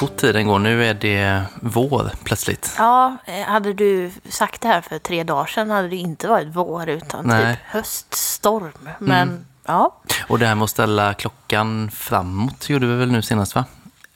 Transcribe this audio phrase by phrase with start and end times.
[0.00, 0.58] fort tiden går.
[0.58, 2.74] Nu är det vår plötsligt.
[2.78, 6.48] Ja, eh, hade du sagt det här för tre dagar sedan hade det inte varit
[6.52, 7.42] vår utan Nej.
[7.42, 7.54] Mm.
[7.56, 8.88] typ höststorm.
[8.98, 9.96] Men ja,
[10.28, 13.64] Och det här med att ställa klockan framåt gjorde vi väl nu senast va?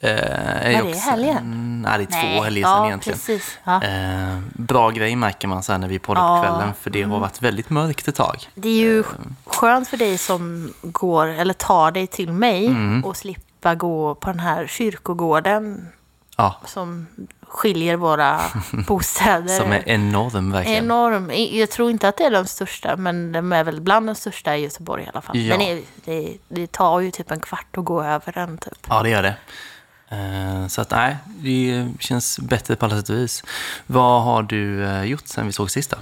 [0.01, 1.83] Eh, är ju det helgen?
[1.83, 3.19] Nej, det är två helger sedan ja, egentligen.
[3.19, 3.59] precis.
[3.65, 3.83] Ja.
[3.83, 6.37] Eh, bra grej märker man så här när vi poddar Ja.
[6.37, 8.49] på kvällen, för det har varit väldigt mörkt ett tag.
[8.55, 9.05] Det är ju
[9.47, 13.05] skönt för dig som går eller tar dig till mig Mm.
[13.05, 13.17] och
[13.65, 15.89] slippa gå på den här kyrkogården
[16.37, 17.07] Ja, som
[17.43, 18.41] skiljer våra
[18.89, 19.59] bostäder.
[19.59, 20.85] som är enorm verkligen.
[20.85, 21.31] Enorm.
[21.59, 24.57] Jag tror inte att det är den största, men de är väl bland de största
[24.57, 25.37] i Göteborg i alla fall.
[25.39, 25.59] Ja.
[25.59, 28.79] Men det, det, tar ju typ en kvart att gå över den typ.
[28.89, 29.37] Ja, det gör det.
[30.09, 33.43] Eh, Så att nej, det känns bättre på alla sätt och vis.
[33.87, 35.97] Vad har du eh, gjort sen vi såg sist då?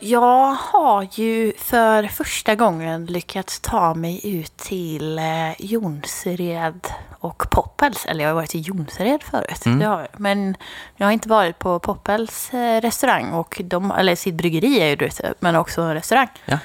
[0.00, 5.24] Jag har ju för första gången lyckats ta mig ut till eh,
[5.58, 6.86] Jonsered
[7.20, 8.06] och Poppels.
[8.06, 9.60] Eller jag har varit i Jonsered förut.
[9.64, 10.08] Det har jag.
[10.20, 10.56] Men
[10.96, 13.32] jag har inte varit på Poppels eh, restaurang.
[13.32, 16.28] Och de, eller sitt bryggeri är ju ute, men också en restaurang.
[16.44, 16.58] Ja.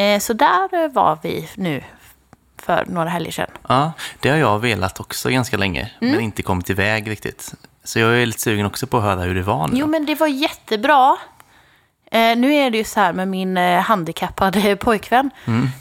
[0.00, 1.82] Eh, Så där eh, var vi nu
[2.62, 3.50] för några helger sedan.
[3.68, 6.14] Ja, det har jag velat också ganska länge, Mm.
[6.14, 7.54] men inte kommit iväg riktigt.
[7.84, 9.78] Så jag är lite sugen också på att höra hur det var nu.
[9.78, 11.16] Jo, men det var jättebra.
[12.10, 15.30] Eh, nu är det ju så här med min eh, handikappade pojkvän.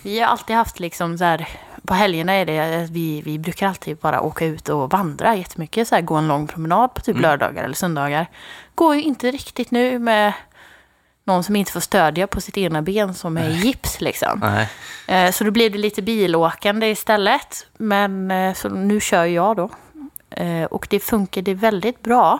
[0.04, 1.48] Vi har alltid haft liksom så här,
[1.88, 5.88] på helgerna är det, att vi, vi brukar alltid bara åka ut och vandra jättemycket.
[5.88, 8.28] Så här, gå en lång promenad på typ lördagar eller söndagar.
[8.76, 10.34] Går ju inte riktigt nu med
[11.24, 14.40] någon som inte får stödja på sitt ena ben som är i gips liksom.
[14.44, 14.70] Nej.
[15.08, 17.68] Eh, Så då blir det lite bilåkande istället.
[17.78, 19.70] Men eh, så nu kör jag då.
[20.30, 22.40] Eh, Och det funkade väldigt bra.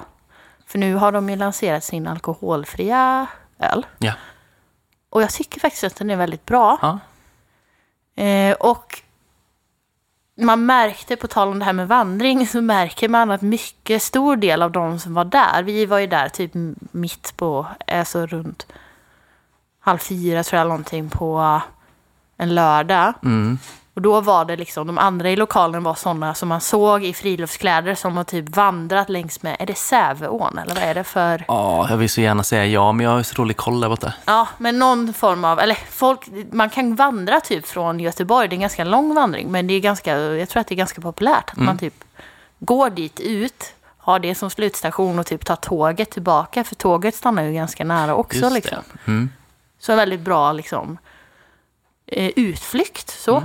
[0.68, 3.28] För nu har de ju lanserat sin alkoholfria
[3.60, 3.86] öl.
[3.98, 4.14] Ja.
[5.10, 6.78] Och jag tycker faktiskt att den är väldigt bra.
[6.82, 7.00] Ja.
[8.24, 9.02] Eh, Och
[10.42, 14.36] man märkte, på tal om det här med vandring, så märker man att mycket stor
[14.36, 16.52] del av de som var där, vi var ju där typ
[16.92, 18.68] mitt på, alltså runt
[19.80, 21.62] halv fyra tror jag någonting på
[22.38, 23.14] en lördag.
[23.24, 23.60] Mm.
[24.00, 27.14] Och då var det liksom, de andra i lokalen var sådana som man såg i
[27.14, 31.46] friluftskläder som har typ vandrat längs med, är det Säveån eller vad är det för?
[31.48, 34.14] Ja, jag vill så gärna säga ja, men jag har så dålig koll där borta.
[34.26, 38.56] Ja, men någon form av, eller folk, man kan vandra typ från Göteborg, det är
[38.56, 41.50] en ganska lång vandring, men det är ganska, jag tror att det är ganska populärt
[41.50, 42.04] att man typ
[42.60, 47.44] går dit ut, har det som slutstation och typ tar tåget tillbaka, för tåget stannar
[47.44, 48.78] ju ganska nära också liksom.
[48.94, 49.12] det.
[49.12, 49.30] Mm.
[49.80, 50.98] Så en väldigt bra liksom,
[52.06, 53.10] eh, utflykt.
[53.10, 53.44] Så.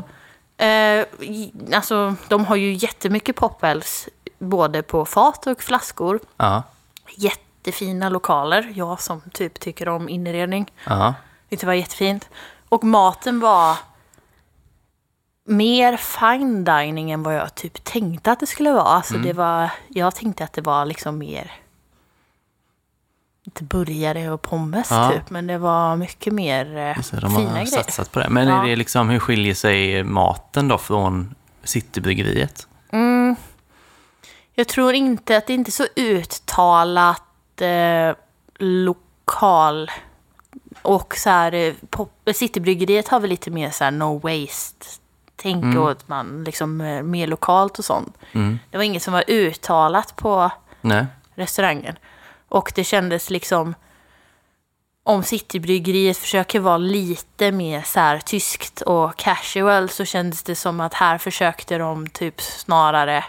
[0.57, 1.07] Eh,
[1.75, 6.21] alltså, de har ju jättemycket popels både på fat och flaskor.
[6.37, 6.63] Ja.
[7.17, 8.73] Jättefina lokaler.
[8.75, 10.73] Jag som typ tycker om inredning.
[10.87, 11.15] Ja.
[11.49, 12.29] Det var jättefint.
[12.69, 13.77] Och maten var
[15.47, 18.83] mer fine dining än vad jag typ tänkte att det skulle vara.
[18.83, 21.53] Alltså det var, jag tänkte att det var liksom mer
[23.61, 25.11] inte burgare och pommes Ja.
[25.13, 25.31] typ.
[25.31, 27.67] Men det var mycket mer eh, Så de fina grejer.
[27.67, 28.29] satsat på det.
[28.29, 28.63] Men Ja.
[28.65, 32.67] är det liksom, hur skiljer sig maten då från Citybryggeriet?
[34.55, 37.23] Jag tror inte att det inte är så uttalat
[37.61, 38.15] eh,
[38.59, 39.91] lokal
[40.83, 44.87] och så här, eh, pop- Citybryggeriet har väl lite mer så här no waste
[45.37, 48.17] tänk och att man liksom eh, mer lokalt och sånt.
[48.33, 48.59] Mm.
[48.71, 50.51] Det var inget som var uttalat på
[50.81, 51.07] Nej.
[51.35, 51.97] restaurangen.
[52.55, 53.75] Och det kändes liksom
[55.03, 60.81] om Citybryggeriet försöker vara lite mer så här tyskt och casual så kändes det som
[60.81, 63.25] att här försökte de typ snarare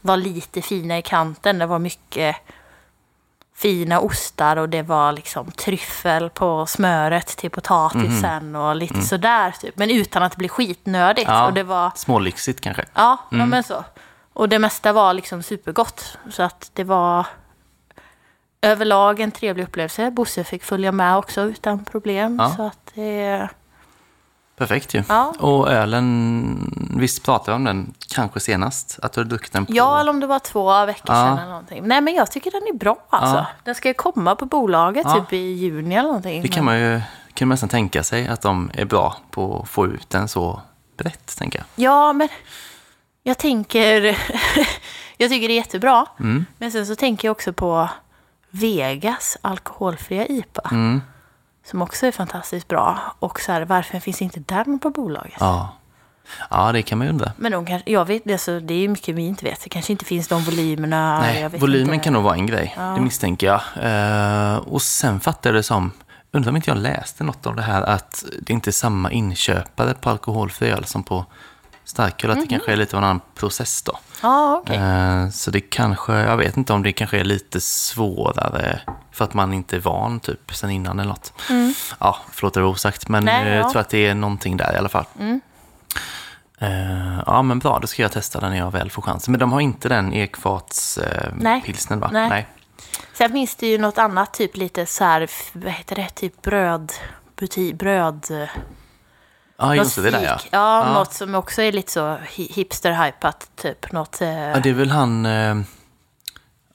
[0.00, 1.58] vara lite fina i kanten.
[1.58, 2.36] Det var mycket
[3.54, 9.78] fina ostar och det var liksom tryffel på smöret till potatisen och lite sådär typ.
[9.78, 11.28] Men utan att det blir skitnödigt.
[11.28, 11.46] Ja.
[11.46, 11.92] Och det var...
[11.94, 12.84] Smålyxigt kanske?
[12.94, 13.84] Ja, ja men så.
[14.32, 16.18] Och det mesta var liksom supergott.
[16.30, 17.26] Så att det var
[18.62, 20.10] överlag en trevlig upplevelse.
[20.10, 22.36] Bosse fick följa med också utan problem.
[22.40, 22.54] Ja.
[22.56, 23.48] Så att det...
[24.56, 25.02] Perfekt ju.
[25.08, 25.34] Ja.
[25.38, 28.98] Och ölen, visst pratade vi om den kanske senast?
[29.02, 29.72] Att du hade druckit den på...
[29.74, 31.14] Ja, eller om det var två veckor Ja.
[31.14, 31.82] sedan eller någonting.
[31.84, 33.36] Nej, men jag tycker den är bra alltså.
[33.36, 33.46] Ja.
[33.64, 36.42] Den ska ju komma på bolaget typ i juni eller någonting.
[36.42, 37.00] Det kan man ju
[37.34, 40.60] kan man nästan tänka sig att de är bra på att få ut den så
[40.96, 41.66] brett, tänker jag.
[41.84, 42.28] Ja, men
[43.22, 44.02] jag tänker...
[45.16, 46.06] jag tycker det är jättebra.
[46.20, 46.46] Mm.
[46.58, 47.88] Men sen så tänker jag också på
[48.52, 50.68] Vegas alkoholfria IPA.
[50.72, 51.02] Mm.
[51.64, 52.98] Som också är fantastiskt bra.
[53.18, 55.36] Och så här, varför finns inte den på bolaget?
[55.40, 55.76] Ja.
[56.50, 57.32] ja, det kan man ju undra.
[57.36, 59.60] Men de kanske, jag vet, alltså, det är ju mycket vi inte vet.
[59.62, 61.20] Det kanske inte finns de volymerna.
[61.20, 62.04] Nej, volymen inte.
[62.04, 62.74] kan nog vara en grej.
[62.76, 62.82] Ja.
[62.82, 63.60] Det misstänker jag.
[63.80, 65.90] Eh, och sen fattade jag det som,
[66.32, 69.94] undrar om inte jag läste något om det här, att det inte är samma inköpare
[69.94, 71.26] på alkoholfri öl som på
[71.84, 73.98] starköl, att det kanske är lite av en annan process då.
[74.22, 74.76] Ja, okej.
[74.76, 78.80] Eh, Så det kanske, jag vet inte om det kanske är lite svårare
[79.12, 81.32] för att man inte är van typ sen innan eller något.
[81.98, 83.34] Ja, förlåt det var osagt, men Mm.
[83.44, 83.70] Nej, eh, jag ja.
[83.70, 85.04] tror att det är någonting där i alla fall.
[85.18, 85.40] Mm.
[86.58, 89.32] Eh, Ja, men bra, då ska jag testa den när jag väl får chansen.
[89.32, 91.60] Men de har inte den ekfatspilsnen Nej.
[91.62, 92.10] pilsnen va?
[92.12, 92.46] Nej.
[93.12, 96.92] Sen finns det ju något annat, typ lite så här, vad heter det, typ bröd,
[97.74, 98.48] bröd...
[99.62, 100.38] Ja, just det, det där ja.
[100.50, 100.86] ja.
[100.86, 100.92] Ja.
[100.94, 103.92] något som också är lite så hi- hipster-hypat, typ.
[103.92, 105.56] Något, eh, Ja, det är väl han, eh,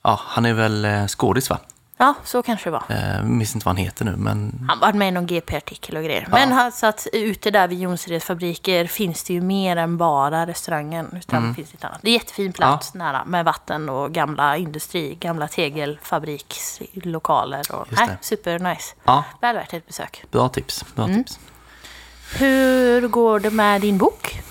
[0.04, 1.58] ja, han är väl eh, skådis va?
[2.00, 2.84] ja, så kanske det var.
[2.90, 6.04] Eh, minns inte vad han heter nu, men Han var med i någon GP-artikel och
[6.04, 6.28] grejer.
[6.32, 10.48] Men han, så att ute där vid Jonsereds fabriker finns det ju mer än bara
[10.48, 11.18] restaurangen.
[11.22, 11.50] Utan Mm.
[11.50, 12.00] det finns ett annat.
[12.02, 17.76] Det är jättefin plats nära med vatten och gamla industri, gamla tegelfabrikslokaler.
[17.76, 18.18] Och, nej, det.
[18.22, 18.94] super nice.
[19.04, 20.24] ja, Väl värt ett besök.
[20.32, 20.86] bra tips.
[20.96, 21.24] Bra Mm.
[21.24, 21.40] tips.
[22.36, 24.42] Hur går det med din bok?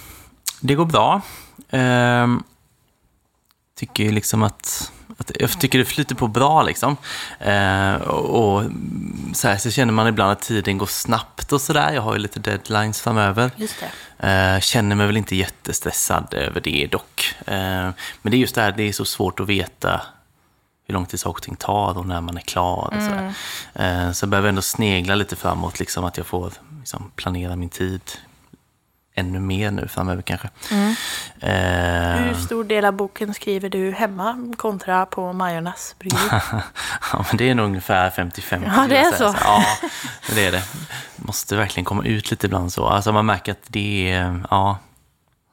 [0.61, 1.21] Det går bra.
[1.71, 2.43] Ehm,
[3.79, 5.33] tycker liksom att, att...
[5.41, 6.97] Jag tycker det flyter på bra liksom.
[7.41, 8.65] Eh, och och
[9.33, 11.93] så, här, så känner man ibland att tiden går snabbt och sådär.
[11.93, 13.51] Jag har ju lite deadlines framöver.
[13.57, 13.75] Just
[14.19, 14.29] det.
[14.29, 17.35] Eh, känner mig väl inte jättestressad över det dock.
[17.47, 17.55] Eh,
[18.23, 20.01] men det är just det här, det är så svårt att veta
[20.87, 22.95] hur lång tid saker och ting tar och när man är klar.
[22.97, 23.35] Och sådär.
[23.75, 27.69] Eh, så jag behöver ändå snegla lite framåt, liksom, att jag får liksom, planera min
[27.69, 28.01] tid
[29.19, 30.49] ännu mer nu framöver kanske.
[31.41, 36.21] Eh, Hur stor del av boken skriver du hemma kontra på Majornas bryggeri?
[37.13, 39.35] ja, men det är nog ungefär 55 Ja, det är så.
[39.45, 39.65] Ja,
[40.35, 40.63] det är det.
[41.17, 42.87] Måste verkligen komma ut lite ibland så.
[42.87, 44.79] Alltså man märker att det ja,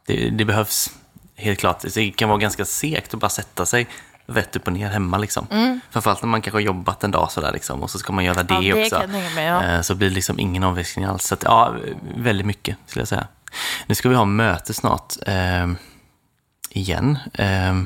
[0.06, 0.90] det, det behövs
[1.36, 1.84] helt klart.
[1.94, 3.88] Det kan vara ganska segt att bara sätta sig
[4.26, 5.48] rätt upp och ner hemma liksom.
[5.92, 8.44] Framförallt när man kanske har jobbat en dag sådär liksom och så ska man göra
[8.44, 9.08] det, Ja, det också.
[9.08, 9.64] mig, ja.
[9.64, 11.24] Eh, Så blir det liksom ingen omväxling alls.
[11.28, 11.76] Så att, ja,
[12.16, 13.28] väldigt mycket skulle jag säga.
[13.86, 15.68] Nu ska vi ha möte snart eh,
[16.70, 17.18] igen.
[17.34, 17.82] Eh,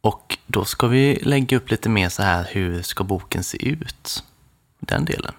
[0.00, 4.24] och då ska vi lägga upp lite mer så här, hur ska boken se ut?
[4.80, 5.32] Den delen.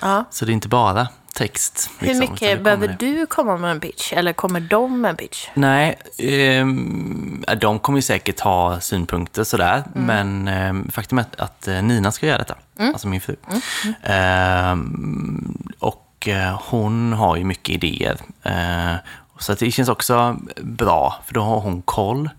[0.00, 0.24] Ja.
[0.30, 1.08] Så det är inte bara
[1.42, 1.90] text.
[1.98, 2.94] Hur liksom, det mycket behöver det.
[2.98, 4.12] du komma med en pitch?
[4.12, 5.48] Eller kommer de med en pitch?
[5.54, 9.84] Nej, ehm, ja, de kommer ju säkert ha synpunkter sådär.
[9.94, 10.06] Mm.
[10.06, 12.54] Men ehm, faktum är att, att eh, Nina ska göra detta.
[12.78, 13.36] Alltså min fru.
[13.48, 13.94] Mm.
[14.02, 18.16] Ehm, och eh, hon har ju mycket idéer.
[18.42, 18.94] Eh,
[19.38, 22.30] så det känns också bra, för då har hon koll.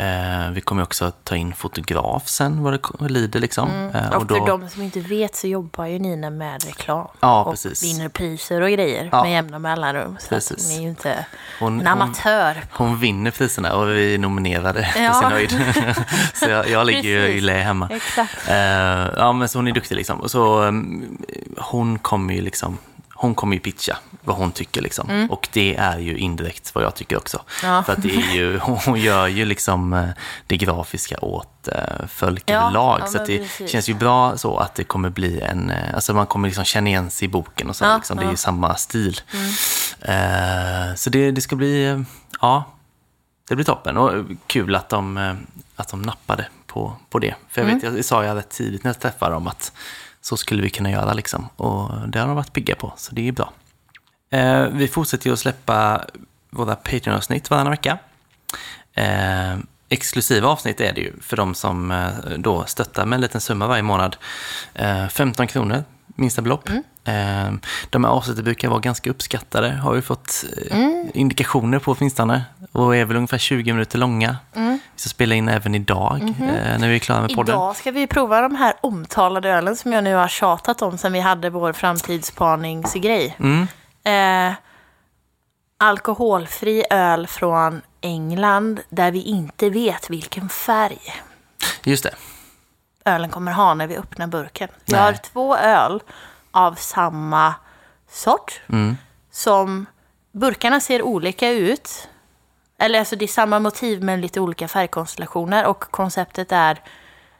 [0.00, 3.68] Eh, vi kommer också ta in fotograf sen vad det lider liksom.
[3.68, 4.12] Eh, Mm.
[4.22, 7.08] Och för de som inte vet så jobbar ju Nina med reklam.
[7.20, 7.82] Ja, och precis.
[7.82, 9.22] vinner priser och grejer Ja.
[9.22, 10.16] med jämna mellanrum.
[10.20, 11.26] Så att hon är ju inte
[11.60, 12.64] Hon- en hon- amatör.
[12.72, 15.08] Hon vinner priserna och vi är nominerade Ja.
[15.08, 15.74] på sin höjd.
[16.34, 17.88] så jag, jag ligger ju i lä hemma.
[17.92, 18.48] Exakt.
[18.48, 18.54] Eh,
[19.16, 20.20] ja, men så hon är duktig liksom.
[20.20, 21.18] Och så um,
[21.58, 22.78] hon kommer ju liksom,
[23.14, 25.28] hon kommer ju pitcha vad hon tycker liksom.
[25.30, 27.42] Och det är ju indirekt vad jag tycker också.
[27.62, 27.74] Mm.
[27.74, 27.82] Ja.
[27.82, 30.08] För att det är ju, hon gör ju liksom eh,
[30.46, 33.00] det grafiska åt uh, folk Ja, överlag.
[33.00, 33.70] ja, så det precis.
[33.70, 36.88] känns ju bra så att det kommer bli en, eh, alltså man kommer liksom känna
[36.88, 37.84] igen sig i boken och så.
[37.84, 38.16] Ja, liksom.
[38.16, 39.20] Det är ju samma stil.
[40.00, 42.00] Eh, så det, det ska bli, eh,
[42.40, 42.64] ja,
[43.48, 43.96] det blir toppen.
[43.96, 45.34] Och kul att de, eh,
[45.76, 47.34] att de nappade på, på det.
[47.50, 49.72] För jag vet, jag sa ju rätt tidigt när jag träffade dem att
[50.20, 51.48] så skulle vi kunna göra liksom.
[51.56, 53.52] Och det har de varit pigga på, så det är bra.
[54.30, 56.04] Eh, vi fortsätter att släppa
[56.50, 57.98] våra Patreon-avsnitt varannan vecka.
[58.94, 59.58] Eh,
[59.88, 62.08] exklusiva avsnitt är det ju för de som eh,
[62.38, 64.16] då stöttar med en liten summa varje månad.
[64.74, 66.68] Eh, 15 kronor, minsta belopp.
[67.04, 67.52] Eh,
[67.90, 70.78] de här avsnitten brukar vara ganska uppskattade, har vi fått eh,
[71.14, 72.44] indikationer på åtminstone.
[72.72, 74.36] Och är väl ungefär 20 minuter långa.
[74.54, 77.54] Vi ska spela in även idag, eh, när vi är klara med podden.
[77.54, 81.12] Idag ska vi prova de här omtalade ölen som jag nu har tjatat om sen
[81.12, 83.36] vi hade vår framtidsspaningsgrej.
[83.38, 83.66] Mm.
[84.08, 84.52] Eh,
[85.78, 90.98] alkoholfri öl från England där vi inte vet vilken färg
[91.84, 92.14] Just det.
[93.04, 94.68] ölen kommer ha när vi öppnar burken.
[94.84, 95.00] Vi Nej.
[95.02, 96.02] har två öl
[96.50, 97.54] av samma
[98.10, 98.96] sort Mm.
[99.30, 99.86] som
[100.32, 102.08] burkarna ser olika ut.
[102.78, 106.80] Eller alltså det är samma motiv men lite olika färgkonstellationer och konceptet är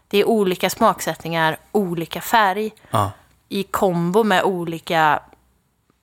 [0.08, 3.10] det är olika smaksättningar, olika färg Ja.
[3.48, 5.22] i kombo med olika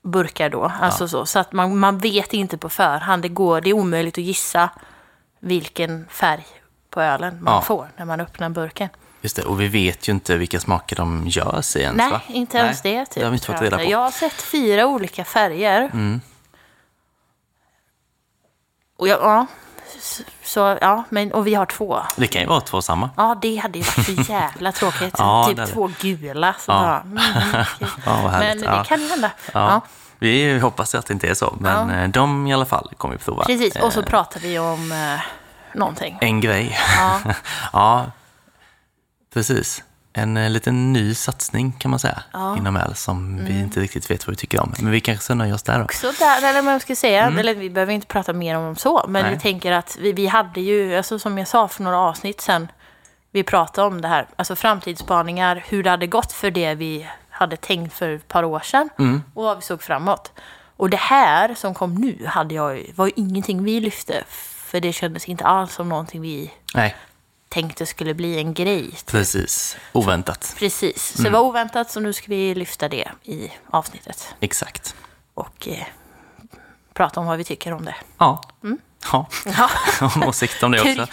[0.05, 0.71] burkar då.
[0.81, 3.21] Alltså så, så att man, man vet inte på förhand.
[3.21, 4.69] Det, går, det är omöjligt att gissa
[5.39, 6.45] vilken färg
[6.89, 7.61] på ölen man Ja.
[7.61, 8.89] får när man öppnar burken.
[9.21, 12.21] Just det, och vi vet ju inte vilka smaker de gör sig ens Nej, va?
[12.27, 13.05] inte ens det.
[13.05, 13.83] Typ, det har vi inte fått jag reda på.
[13.83, 15.81] Jag har sett fyra olika färger.
[15.81, 16.21] Mm.
[18.97, 19.45] Och jag, ja,
[20.43, 21.99] så, ja, men, och vi har två.
[22.15, 23.09] Det kan ju vara två samma.
[23.17, 25.15] Ja, det hade ju varit så jävla tråkigt.
[25.17, 26.53] Ja, typ två gula.
[26.59, 26.79] Så Ja.
[26.81, 27.65] bara, mm, okej.
[28.05, 28.47] Ja, vad härligt.
[28.61, 28.83] Men det Ja.
[28.83, 29.31] kan ju hända.
[29.53, 29.81] Ja.
[30.19, 31.95] Vi hoppas att det inte är så, men Ja.
[31.95, 33.43] eh, de i alla fall kommer vi prova.
[33.43, 35.19] Precis, och så Eh, pratar vi om eh,
[35.73, 36.17] någonting.
[36.21, 36.77] En grej.
[36.97, 37.19] Ja.
[37.73, 38.05] ja,
[39.33, 39.83] precis.
[40.17, 42.47] En eh, liten ny satsning kan man säga Ja.
[42.47, 42.57] Mm.
[42.57, 44.73] inom öl som vi inte riktigt vet vad vi tycker om.
[44.79, 45.87] Men vi kanske nöja oss där då.
[45.93, 49.05] Så där, eller vad jag ska säga, eller vi behöver inte prata mer om så,
[49.07, 49.33] men Nej.
[49.33, 52.67] vi tänker att vi, vi hade ju, alltså som jag sa för några avsnitt sen,
[53.31, 57.57] vi pratade om det här, alltså framtidsspaningar, hur det hade gått för det vi hade
[57.57, 59.23] tänkt för ett par år sedan Mm.
[59.33, 60.31] och vad vi såg framåt.
[60.77, 64.23] Och det här som kom nu hade jag, var ju ingenting vi lyfte,
[64.69, 66.95] för det kändes inte alls som någonting vi Nej,
[67.49, 68.91] tänkte skulle bli en grej.
[69.05, 69.77] precis.
[69.91, 70.55] Oväntat.
[70.59, 71.31] Precis, så Mm.
[71.31, 74.95] det var oväntat så nu ska vi lyfta det i avsnittet Exakt.
[75.33, 75.85] och eh,
[76.93, 77.95] prata om vad vi tycker om det.
[78.17, 78.43] Ja.
[78.63, 78.77] Mm.
[79.11, 79.69] Ja, Ja.
[80.15, 81.07] en åsikt om det också.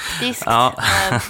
[0.46, 0.74] Ja.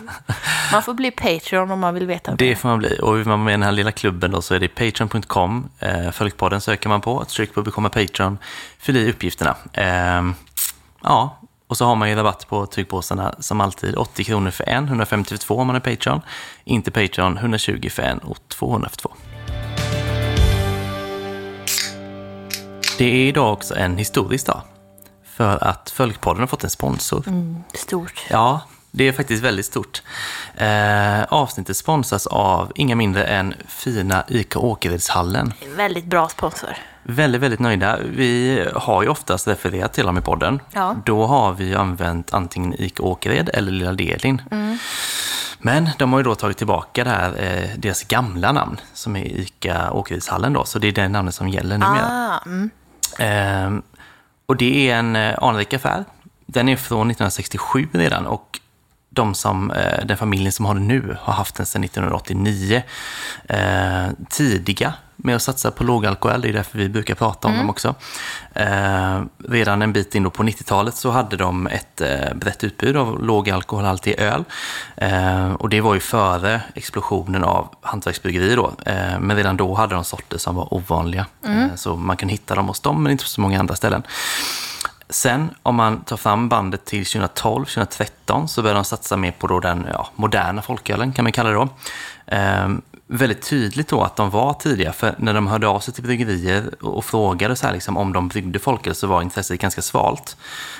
[0.73, 2.99] Man får bli Patreon om man vill veta Det får man bli.
[3.03, 5.69] Och vill man vara med i den här lilla klubben då så är det patreon.com.
[5.79, 7.25] Eh, Folkpodden söker man på.
[7.25, 8.39] Tryck på bekomma Patreon.
[8.79, 9.57] Fyll i uppgifterna.
[9.73, 10.23] Eh,
[11.03, 11.39] ja,
[11.73, 13.97] och så har man ju rabatt på tryckpåsarna som alltid.
[13.97, 16.21] 80 kronor för en, 150 för två om man är Patreon.
[16.65, 19.11] Inte Patreon, 120 för en och 200 för två.
[22.99, 24.61] Det är idag också en historisk dag.
[25.25, 27.25] För att Folkpodden har fått en sponsor.
[27.75, 28.27] Stort.
[28.31, 28.61] Ja,
[28.91, 30.03] det är faktiskt väldigt stort.
[30.57, 35.53] Eh, avsnittet sponsras av inga mindre än fina ICA Åkeredshallen.
[35.77, 36.77] Väldigt bra sponsor.
[37.03, 37.99] Väldigt, väldigt nöjda.
[38.05, 40.61] Vi har ju oftast refererat till dem i podden.
[40.73, 40.97] Ja.
[41.05, 44.43] Då har vi använt antingen ICA Åkered eller Lilla Delin.
[45.59, 49.25] Men de har ju då tagit tillbaka det här, eh, deras gamla namn, som är
[49.25, 50.65] ICA Åkeredshallen då.
[50.65, 52.07] Så det är det namnet som gäller numera.
[52.11, 52.71] Ah, mm.
[53.19, 53.83] Ehm,
[54.47, 56.05] och det är en eh, anrik affär.
[56.47, 58.61] Den är från 1967 redan och
[59.11, 62.83] de som, eh, den familjen som har den nu har haft den sedan 1989.
[63.49, 67.71] Eh, tidiga med att satsa på lågalkohol, det är därför vi brukar prata om dem
[67.71, 67.95] också.
[68.55, 73.25] Eh, redan en bit in på 90-talet så hade de ett eh, brett utbud av
[73.25, 74.45] lågalkoholhaltig öl.
[74.97, 78.73] Eh, och det var ju före explosionen av hantverksbryggerier då.
[78.87, 81.27] Eh, men redan då hade de sorter som var ovanliga.
[81.47, 84.03] Eh, så man kan hitta dem hos dem, men inte på så många andra ställen.
[85.13, 89.61] Sen om man tar fram bandet till 2012-2013 så började de satsa mer på då
[89.61, 91.69] den ja, moderna folkölen kan man kalla det då.
[92.27, 96.03] Ehm, väldigt tydligt då att de var tidiga, för när de hörde av sig till
[96.03, 100.37] bryggerier och frågade så här liksom om de bryggde folköl så var intresset ganska svalt.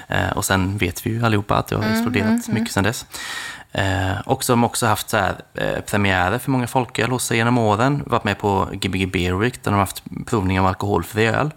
[0.09, 3.07] Ehm, och sen vet vi ju allihopa att det har exploderat mycket sedan dess.
[3.73, 7.59] Eh, och som också haft så här, eh, premiärer för många folköl hos sig genom
[7.59, 8.03] åren.
[8.07, 11.51] Varit med på Gbg Beer Week där de haft provning av alkoholfri öl.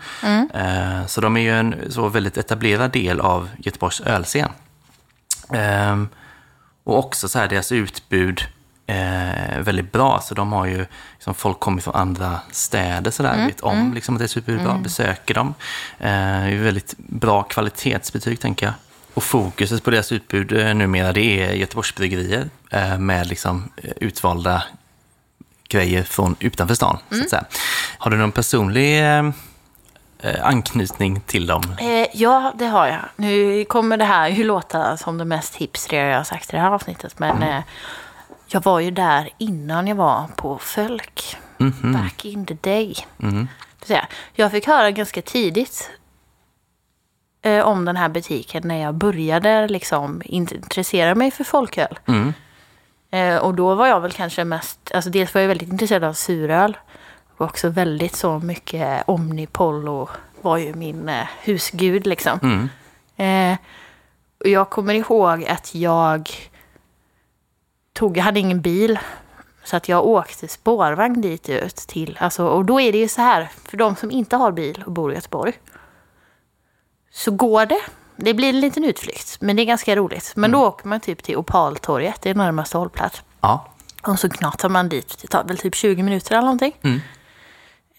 [0.53, 4.49] Eh, så de är ju en så väldigt etablerad del av Göteborgs ölscen.
[5.53, 6.09] Ehm,
[6.83, 8.41] och också så här deras utbud
[8.87, 10.21] eh, väldigt bra.
[10.21, 14.15] Så de har ju, liksom, folk kommer från andra städer så där, vet om liksom,
[14.15, 15.53] att utbud är bra, besöker dem.
[15.99, 18.75] Eh, det är väldigt bra kvalitetsbetyg tänker jag.
[19.13, 24.63] Och fokuset på deras utbud eh, numera det är Göteborgsbryggerier eh, med liksom, eh, utvalda
[25.69, 26.97] grejer från utanför stan.
[27.09, 27.45] Så att säga.
[27.97, 29.31] Har du någon personlig eh,
[30.19, 31.63] eh, anknytning till dem?
[31.79, 32.99] Eh, ja, det har jag.
[33.15, 36.61] Nu kommer det här ju låta som det mest hipstriga jag har sagt i det
[36.61, 37.19] här avsnittet.
[37.19, 37.61] Men eh,
[38.47, 41.37] jag var ju där innan jag var på Fölk.
[41.93, 42.95] Back in the day.
[43.23, 43.47] Mm.
[43.85, 43.97] Så
[44.35, 45.89] jag- fick höra ganska tidigt
[47.41, 51.99] eh, om den här butiken när jag började liksom intressera mig för folköl.
[52.07, 52.33] Mm.
[53.11, 56.13] Eh, och då var jag väl kanske mest, alltså dels var jag väldigt intresserad av
[56.13, 56.77] suröl.
[57.37, 60.09] Och också väldigt så mycket Omnipollo
[60.41, 62.39] var ju min eh, husgud liksom.
[62.43, 62.69] Mm.
[63.17, 63.57] Eh,
[64.51, 66.29] jag kommer ihåg att jag
[67.95, 68.99] tog, jag hade ingen bil.
[69.63, 73.21] Så att jag åkte spårvagn dit ut till, alltså, och då är det ju så
[73.21, 75.53] här, för de som inte har bil och bor i Göteborg.
[77.11, 77.81] Så går det.
[78.15, 80.33] Det blir en liten utflykt, men det är ganska roligt.
[80.35, 83.23] Men då åker man typ till Opaltorget, det är närmaste hållplats.
[83.41, 83.65] Ja.
[84.03, 86.75] Och så knatar man dit, det tar väl typ 20 minuter eller någonting.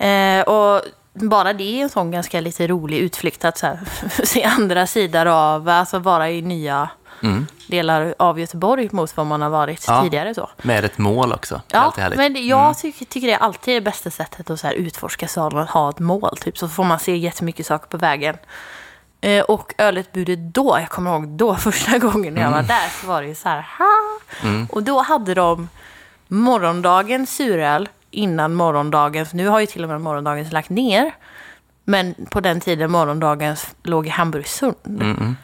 [0.06, 3.78] Eh, och bara det är en sån ganska lite rolig utflykt att så här,
[4.24, 6.88] se andra sidor av, alltså vara i nya
[7.66, 10.02] delar av Göteborg mot vad man har varit Ja.
[10.02, 10.34] tidigare.
[10.34, 10.50] Så.
[10.62, 11.60] Med ett mål också.
[11.72, 11.92] Ja.
[11.98, 12.12] Mm.
[12.16, 15.58] men jag tycker, tycker det är alltid det bästa sättet att så här utforska staden,
[15.58, 16.36] att ha ett mål.
[16.40, 16.58] Typ.
[16.58, 18.36] Så får man se jättemycket saker på vägen.
[19.20, 22.62] Eh, och ölutbudet då, jag kommer ihåg då första gången när jag Mm.
[22.66, 24.66] var där, så var det ju så här, ha!
[24.70, 25.68] Och då hade de
[26.28, 31.14] morgondagens suröl innan morgondagens, nu har ju till och med morgondagens lagt ner.
[31.84, 34.74] Men på den tiden morgondagens låg i Hamburgsund.
[34.86, 35.36] Mm,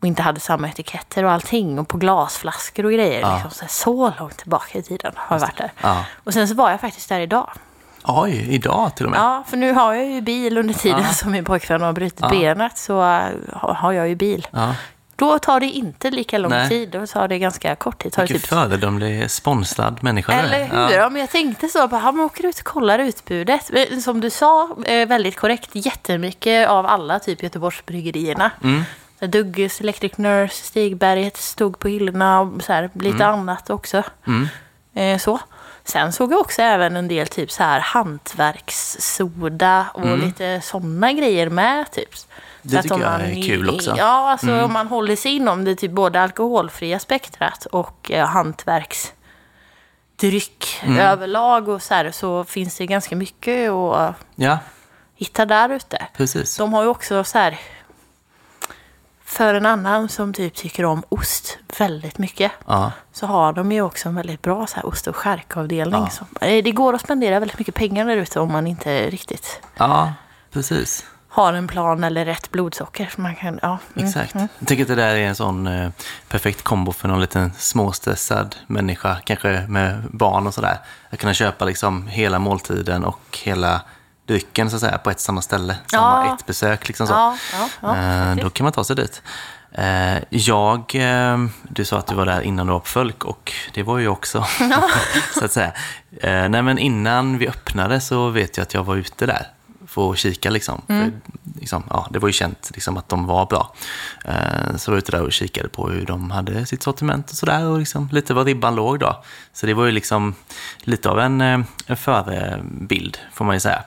[0.00, 1.78] Och inte hade samma etiketter och allting.
[1.78, 3.32] Och på glasflaskor och grejer.
[3.34, 5.72] Liksom, så, här, så långt tillbaka i tiden har jag varit där.
[5.82, 6.04] Ja.
[6.24, 7.50] Och sen så var jag faktiskt där idag.
[8.04, 9.20] Oj, idag till och med.
[9.20, 11.12] Ja, för nu har jag ju bil under tiden Ja.
[11.12, 12.28] som min pojkvän har brutit Ja.
[12.28, 14.46] benet så äh, har jag ju bil.
[14.50, 14.74] Ja.
[15.16, 16.68] Då tar det inte lika lång Nej.
[16.68, 18.14] tid, då tar det ganska kort tid.
[18.18, 20.32] Vilken typ föredömlig sponsrad människa.
[20.32, 20.78] Eller hur?
[20.78, 20.92] Ja.
[20.92, 21.10] Ja.
[21.10, 23.70] men jag tänkte så, bara, han åker ut och kollar utbudet.
[24.04, 28.50] Som du sa, eh, väldigt korrekt, jättemycket av alla typ Göteborgsbryggerierna.
[28.62, 28.84] Mm.
[29.20, 34.02] Dugges, Electric Nurse, Stigberget stod på hyllorna och så här, lite annat också.
[34.26, 34.48] Mm.
[34.94, 35.38] Eh, så.
[35.84, 41.50] Sen såg jag också även en del typ så här hantverkssoda och lite sådana grejer
[41.50, 41.90] med.
[41.92, 42.10] Typ.
[42.62, 43.90] Det Så att tycker jag man- är kul också.
[43.90, 43.98] Mm.
[44.04, 50.80] Ja, alltså om man håller sig inom det typ både alkoholfria spektrat och eh, hantverksdryck
[50.82, 50.98] Mm.
[50.98, 54.58] överlag och så här så finns det ganska mycket att Ja,
[55.14, 56.06] hitta där ute.
[56.16, 56.56] precis.
[56.56, 57.58] De har ju också så här
[59.28, 63.82] för en annan som typ tycker om ost väldigt mycket Ja, så har de ju
[63.82, 66.06] också en väldigt bra så här ost och skärkavdelning.
[66.40, 66.46] Ja.
[66.46, 70.12] eh, Det går att spendera väldigt mycket pengar där ute om man inte riktigt ja
[70.52, 71.04] precis.
[71.28, 73.12] har en plan eller rätt blodsocker.
[73.16, 74.34] Man kan, ja, mm, Exakt.
[74.34, 74.48] mm.
[74.58, 75.90] Jag tycker att det där är en sån eh,
[76.28, 80.78] perfekt kombo för någon liten småstressad människa, kanske med barn och sådär.
[81.10, 83.80] Att kunna köpa liksom hela måltiden och hela
[84.28, 85.76] drycken så att säga på ett samma ställe.
[85.90, 86.34] Samma Ja.
[86.34, 87.12] ett besök liksom så.
[87.12, 87.36] Ja,
[87.82, 89.22] ja, Eh, då kan man ta sig dit.
[89.72, 93.52] Eh, jag, eh, du sa att du var där innan du var på Fölk och
[93.74, 94.44] det var ju också,
[95.38, 95.72] så att säga.
[96.20, 99.46] Eh, nej men innan vi öppnade så vet jag att jag var ute där
[99.86, 100.82] för att kika liksom.
[100.86, 101.12] För,
[101.60, 103.74] liksom ja, det var ju känt liksom, att de var bra.
[104.24, 107.36] Eh, så jag var ute där och kikade på hur de hade sitt sortiment och
[107.36, 109.24] sådär och liksom lite var ribban låg då.
[109.52, 110.34] Så det var ju liksom
[110.78, 113.82] lite av en, eh, en förebild får man ju säga.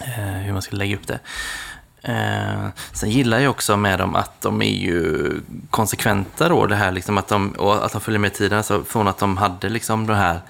[0.00, 1.18] Eh, hur man skulle lägga upp det.
[2.02, 5.32] Eh, sen gillar jag också med dem att de är ju
[5.70, 8.58] konsekventa då, det här liksom att de, och att de följer med tiden.
[8.58, 10.40] Alltså från att de hade liksom det här,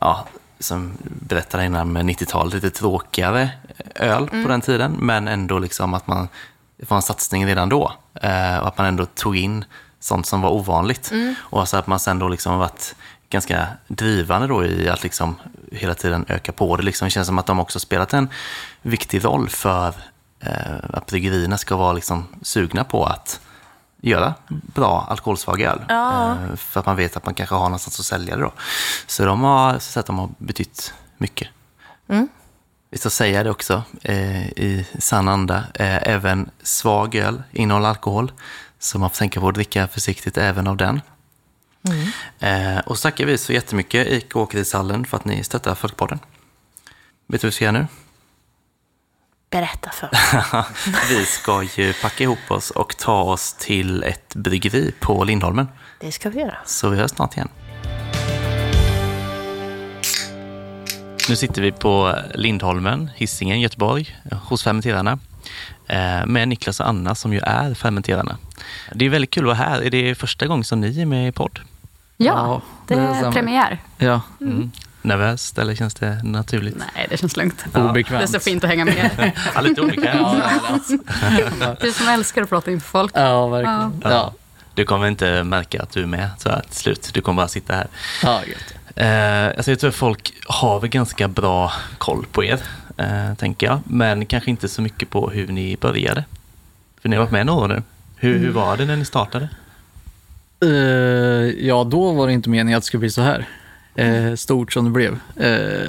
[0.00, 0.26] ja,
[0.58, 3.50] som berättade innan med 90-talet, lite tråkigare
[3.94, 6.28] öl på den tiden, men ändå liksom att man,
[6.76, 7.92] det var en satsning redan då.
[8.14, 9.64] Eh, och att man ändå tog in
[10.00, 11.12] sånt som var ovanligt.
[11.38, 12.94] Och så att man sen då liksom varit
[13.30, 15.36] ganska drivande då i att liksom
[15.70, 16.82] hela tiden öka på det.
[16.82, 17.06] Liksom.
[17.06, 18.28] Det känns som att de också spelat en
[18.82, 19.94] viktig roll för
[20.40, 23.40] eh, att bryggerierna ska vara liksom sugna på att
[24.00, 25.84] göra bra alkoholsvag öl.
[25.88, 26.30] Ja.
[26.30, 28.52] Eh, för att man vet att man kanske har någonstans att sälja det då.
[29.06, 31.48] Så de har, så att de har betytt mycket.
[32.08, 32.28] Mm.
[32.90, 35.56] Visst att säga det också eh, i sann anda.
[35.74, 38.32] Eh, även svag öl innehåller alkohol.
[38.78, 41.00] Så man får tänka på att dricka försiktigt även av den.
[42.38, 46.18] Eh, och så tackar vi så jättemycket IK Åkertidshallen för att ni stöttar Folkpodden.
[47.26, 47.86] Vet du vad vi ska göra nu?
[49.50, 50.64] Berätta för mig.
[51.08, 55.68] Vi ska ju packa ihop oss och ta oss till ett bryggeri på Lindholmen.
[56.00, 56.56] Det ska vi göra.
[56.66, 57.48] Så vi hörs snart igen.
[61.28, 65.18] Nu sitter vi på Lindholmen, Hisingen, Göteborg, hos fermenterarna.
[65.86, 68.38] eh, Med Niklas och Anna som ju är fermenterarna.
[68.94, 69.82] Det är väldigt kul att vara här.
[69.82, 71.60] Är det första gången som ni är med i podd?
[72.24, 73.78] Ja, Ja, det det är premiär.
[73.98, 74.70] Ja, Mm.
[75.02, 76.76] Nervöst eller känns det naturligt?
[76.94, 77.64] Nej, det känns lugnt.
[77.74, 78.20] obekvämt.
[78.20, 79.32] Det är så fint att hänga med.
[79.54, 80.88] Ja, lite obekvämt.
[81.80, 83.12] Du som älskar att prata inför folk.
[83.14, 84.00] Ja, verkligen.
[84.04, 84.32] Ja,
[84.74, 87.10] Du kommer inte märka att du är med så här till slut.
[87.14, 87.86] Du kommer bara sitta här.
[88.22, 88.74] ja gött.
[88.96, 92.58] Eh, alltså jag tror att folk har väl ganska bra koll på er,
[92.96, 93.80] eh, tänker jag.
[93.84, 96.24] Men kanske inte så mycket på hur ni började.
[97.02, 97.82] För ni har varit med några år nu.
[98.16, 99.48] Hur, hur var det när ni startade?
[100.62, 103.48] Eh, ja, då var det inte meningen att det skulle bli så här
[103.94, 105.18] eh, stort som det blev.
[105.40, 105.88] Uh,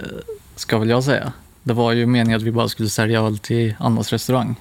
[0.55, 1.33] ska väl jag säga.
[1.63, 4.55] Det var ju meningen att vi bara skulle sälja öl till Annas restaurang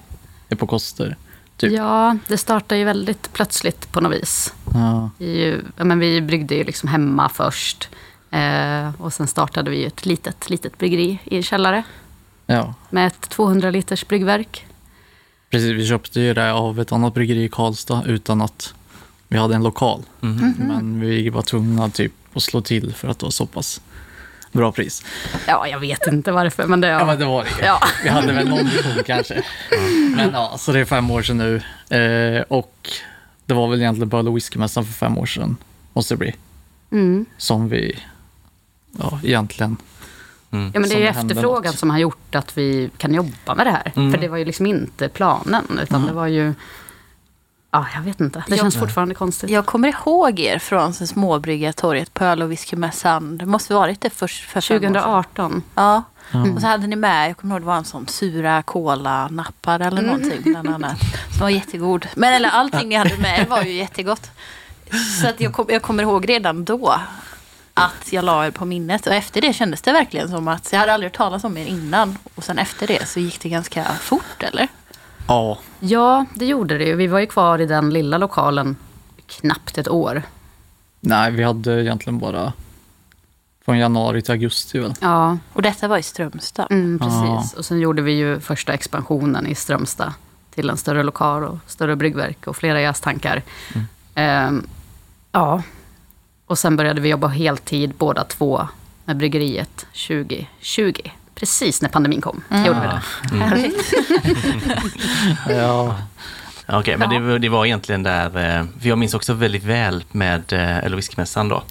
[0.57, 1.15] på Koster.
[1.57, 1.71] Typ.
[1.71, 4.53] Ja, det startade ju väldigt plötsligt på något vis.
[4.73, 7.89] Ja, Vi, men vi bryggde ju liksom hemma först.
[8.31, 11.83] Eh, och sen startade vi ett litet, litet bryggeri i en källare.
[12.45, 14.65] ja, Med ett 200 liters bryggverk.
[15.49, 15.69] precis.
[15.71, 18.73] Vi köpte ju det av ett annat bryggeri i Karlstad utan att
[19.31, 20.03] vi hade en lokal.
[20.19, 20.53] Mhm.
[20.57, 23.81] Men vi var tvungna typ att slå till för att det var så pass
[24.51, 25.03] bra pris.
[25.47, 26.87] Ja, jag vet inte varför, men det...
[26.87, 27.05] Ja, Ja.
[27.05, 27.65] men det var det.
[27.65, 27.79] Ja.
[28.03, 29.43] Vi hade väl någon vision kanske.
[30.15, 31.55] Men ja, så det är fem år sedan nu.
[31.97, 32.89] Eh, och
[33.45, 35.57] det var väl egentligen och whiskymässan för fem år sedan,
[35.93, 36.35] måste det bli.
[36.91, 37.25] Mm.
[37.37, 37.99] Som vi,
[38.99, 39.77] ja egentligen.
[40.51, 40.71] Mm.
[40.73, 43.71] Ja, men det är ju efterfrågan som har gjort att vi kan jobba med det
[43.71, 43.91] här.
[43.95, 44.11] Mm.
[44.11, 46.53] För det var ju liksom inte planen, utan det var ju...
[47.71, 48.43] Ja, jag vet inte.
[48.47, 48.61] Det Ja.
[48.61, 49.49] känns fortfarande konstigt.
[49.49, 53.37] Jag kommer ihåg er från Småbryggartorget på öl och whiskymässan.
[53.37, 54.61] Det måste varit det för sedan.
[54.61, 55.63] 2018.
[55.75, 56.03] Ja.
[56.31, 56.41] Ja.
[56.55, 60.01] Och så hade ni med, jag kommer ihåg det var en sån sura kola-nappar eller
[60.01, 60.99] någonting bland annat.
[61.31, 62.07] Som var jättegod.
[62.15, 64.31] Men eller allting ni hade med var ju jättegott.
[65.21, 66.95] Så att jag, kom, jag kommer ihåg redan då
[67.73, 69.07] att jag la er på minnet.
[69.07, 71.65] Och efter det kändes det verkligen som att jag hade aldrig hört talas om er
[71.65, 72.17] innan.
[72.35, 74.67] Och sen efter det så gick det ganska fort, eller?
[75.27, 76.95] Ja, Ja, det gjorde det ju.
[76.95, 78.75] Vi var ju kvar i den lilla lokalen
[79.27, 80.23] knappt ett år.
[80.99, 82.53] nej, vi hade egentligen bara
[83.65, 84.93] från januari till augusti väl.
[85.01, 86.67] Ja, Och detta var i Strömstad.
[86.69, 87.53] mm, precis.
[87.53, 90.13] Och sen gjorde vi ju första expansionen i Strömstad
[90.53, 93.41] till en större lokal och större bryggverk och flera jästankar.
[94.15, 94.67] Ehm,
[95.31, 95.63] ja,
[96.45, 98.67] och sen började vi jobba heltid båda två
[99.05, 100.93] med bryggeriet 2020.
[101.35, 102.43] Precis när pandemin kom.
[102.65, 103.43] Gjorde vi det.
[103.43, 103.93] Härligt.
[105.49, 105.97] Ja,
[106.65, 107.19] Ja, Okej, men Ja.
[107.19, 110.77] det, var- det var egentligen där, eh, för jag minns också väldigt väl med eh,
[110.77, 111.63] eller whiskymässan då.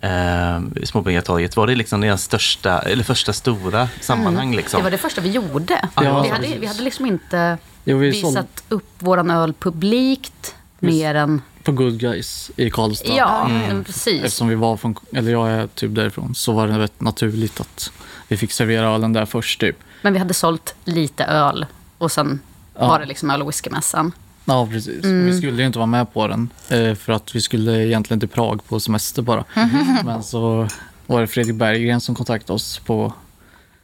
[0.00, 4.78] Eh, Småbryggartorget, var det liksom deras största, eller första stora sammanhang liksom?
[4.78, 5.88] Det var det första vi gjorde.
[5.94, 11.14] Ja, vi, hade, vi hade liksom inte jo, vi visat upp våran öl publikt mer
[11.14, 11.42] än...
[11.62, 13.14] på Good Guys i Karlstad.
[13.16, 14.22] Ja, men precis.
[14.24, 17.92] Eftersom vi var från, eller jag är typ därifrån, så var det rätt naturligt att
[18.32, 19.76] vi fick servera ölen där först typ.
[20.02, 21.66] Men vi hade sålt lite öl
[21.98, 22.40] och sen
[22.78, 22.88] Ja.
[22.88, 24.12] var det liksom öl och whiskymässan.
[24.44, 25.04] Ja, precis.
[25.04, 28.28] Vi skulle ju inte vara med på den eh, för att vi skulle egentligen till
[28.28, 29.44] Prag på semester bara.
[30.04, 30.68] Men så
[31.06, 33.12] var det Fredrik Berggren som kontaktade oss på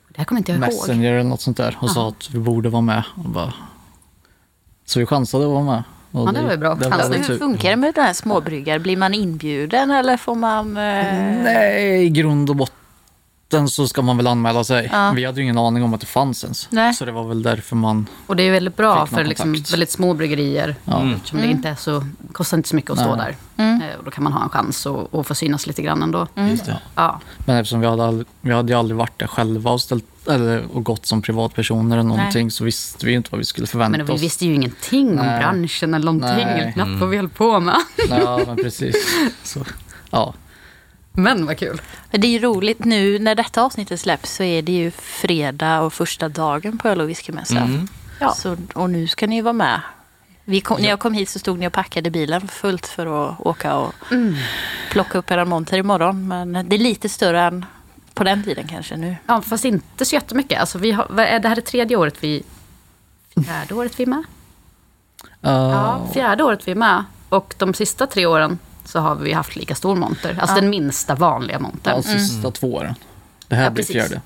[0.09, 0.69] Det här kommer inte jag ihåg.
[0.69, 3.03] Messenger eller något sånt där och sa att vi borde vara med.
[3.15, 3.53] Och bara...
[4.85, 5.83] Så vi chansade att vara med.
[6.13, 6.75] Och Ja, det var ju bra.
[6.75, 8.79] Det väl Hur typ, funkar det med den här småbryggar?
[8.79, 10.77] Blir man inbjuden eller får man...
[10.77, 10.83] Eh...
[11.43, 12.78] nej, i grund och botten
[13.69, 14.89] så ska man väl anmäla sig.
[14.93, 15.11] Ja.
[15.17, 16.69] Vi hade ju ingen aning om att det fanns ens.
[16.71, 16.95] Nej.
[16.95, 18.07] Så det var väl därför man...
[18.27, 20.75] Och det är väldigt bra för liksom väldigt små bryggerier.
[20.85, 21.01] Ja.
[21.01, 21.15] Mm.
[21.15, 23.37] Eftersom det inte är så, kostar inte så mycket att stå Nej.
[23.57, 23.65] där.
[23.65, 23.83] Mm.
[23.83, 26.27] Eh, Och då kan man ha en chans att, att få synas lite grann ändå.
[26.35, 26.79] Just det.
[26.95, 27.21] Ja.
[27.47, 30.65] Men eftersom vi hade, aldrig, vi hade ju aldrig varit där själva och, ställt, eller,
[30.77, 34.07] och gått som privatpersoner eller någonting så visste vi inte vad vi skulle förvänta Men
[34.07, 34.23] vi oss.
[34.23, 35.39] visste ju ingenting om Nej.
[35.39, 36.47] branschen eller någonting.
[36.47, 36.61] Nej.
[36.61, 37.77] Eller knappt vad vi höll på med.
[38.09, 38.97] Ja, men precis.
[39.43, 39.61] Så,
[40.11, 40.35] ja.
[41.19, 41.81] Men vad kul.
[42.11, 45.93] Det är ju roligt nu när detta avsnittet släpps så är det ju fredag och
[45.93, 47.63] första dagen på öl och whiskymässan.
[47.63, 47.89] Mm.
[48.21, 48.35] Ja.
[48.35, 49.81] Så, och nu ska ni ju vara med.
[50.45, 53.41] Vi kom, När jag kom hit så stod ni och packade bilen fullt för att
[53.41, 53.95] åka och
[54.91, 56.29] plocka upp era monter imorgon.
[56.29, 57.65] Men det är lite större än
[58.15, 59.17] på den tiden kanske nu.
[59.27, 60.61] Ja, fast inte så jättemycket.
[60.61, 61.07] Alltså, vi har,
[61.41, 62.43] det här är tredje året vi...
[63.47, 64.23] Fjärde året vi är med?
[65.41, 67.05] Ja, fjärde året vi är med.
[67.29, 70.37] Och de sista tre åren så har vi haft lika stor monter.
[70.41, 71.95] Alltså den minsta vanliga montern.
[71.97, 72.95] Ja, sista två åren.
[73.49, 73.97] Det här Ja, blir precis.
[73.97, 74.21] fjärde.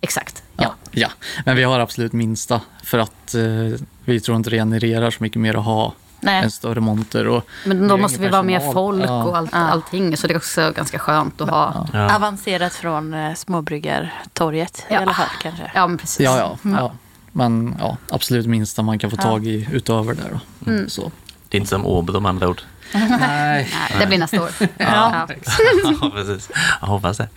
[0.00, 0.42] Exakt.
[0.56, 0.74] Ja.
[0.90, 1.08] Ja.
[1.36, 5.22] ja, men vi har absolut minsta för att eh, vi tror inte det genererar så
[5.22, 6.42] mycket mer att ha Nej.
[6.44, 7.26] en större monter.
[7.28, 9.24] Och Men då måste vi vara mer folk Ja.
[9.24, 9.58] och allt, Ja.
[9.58, 10.16] allting.
[10.16, 11.86] Så det är också ganska skönt att ha.
[11.92, 12.16] Ja.
[12.16, 15.00] Avancerat från eh, småbryggartorget i Ja.
[15.00, 15.70] alla fall kanske.
[15.74, 16.20] Ja, men precis.
[16.24, 16.92] Ja, ja, ja.
[17.32, 19.22] Men ja, absolut minsta man kan få Ja.
[19.22, 20.22] tag i utöver det.
[20.30, 20.70] Då.
[20.70, 20.88] Mm.
[20.88, 21.10] Så.
[21.48, 22.62] Det är inte som Åbo med andra ord.
[23.20, 23.70] Nej.
[23.98, 24.50] Det blir nästa år.
[24.78, 25.28] Ja.
[26.00, 26.50] ja, precis.
[26.80, 27.28] Jag hoppas det.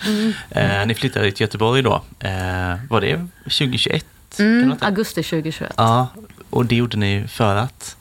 [0.50, 2.02] Eh, ni flyttade till Göteborg då.
[2.20, 4.06] Eh, var det 2021?
[4.38, 5.74] Kan det Mm, augusti 2021.
[5.78, 6.08] Ja,
[6.50, 7.98] och det gjorde ni för att?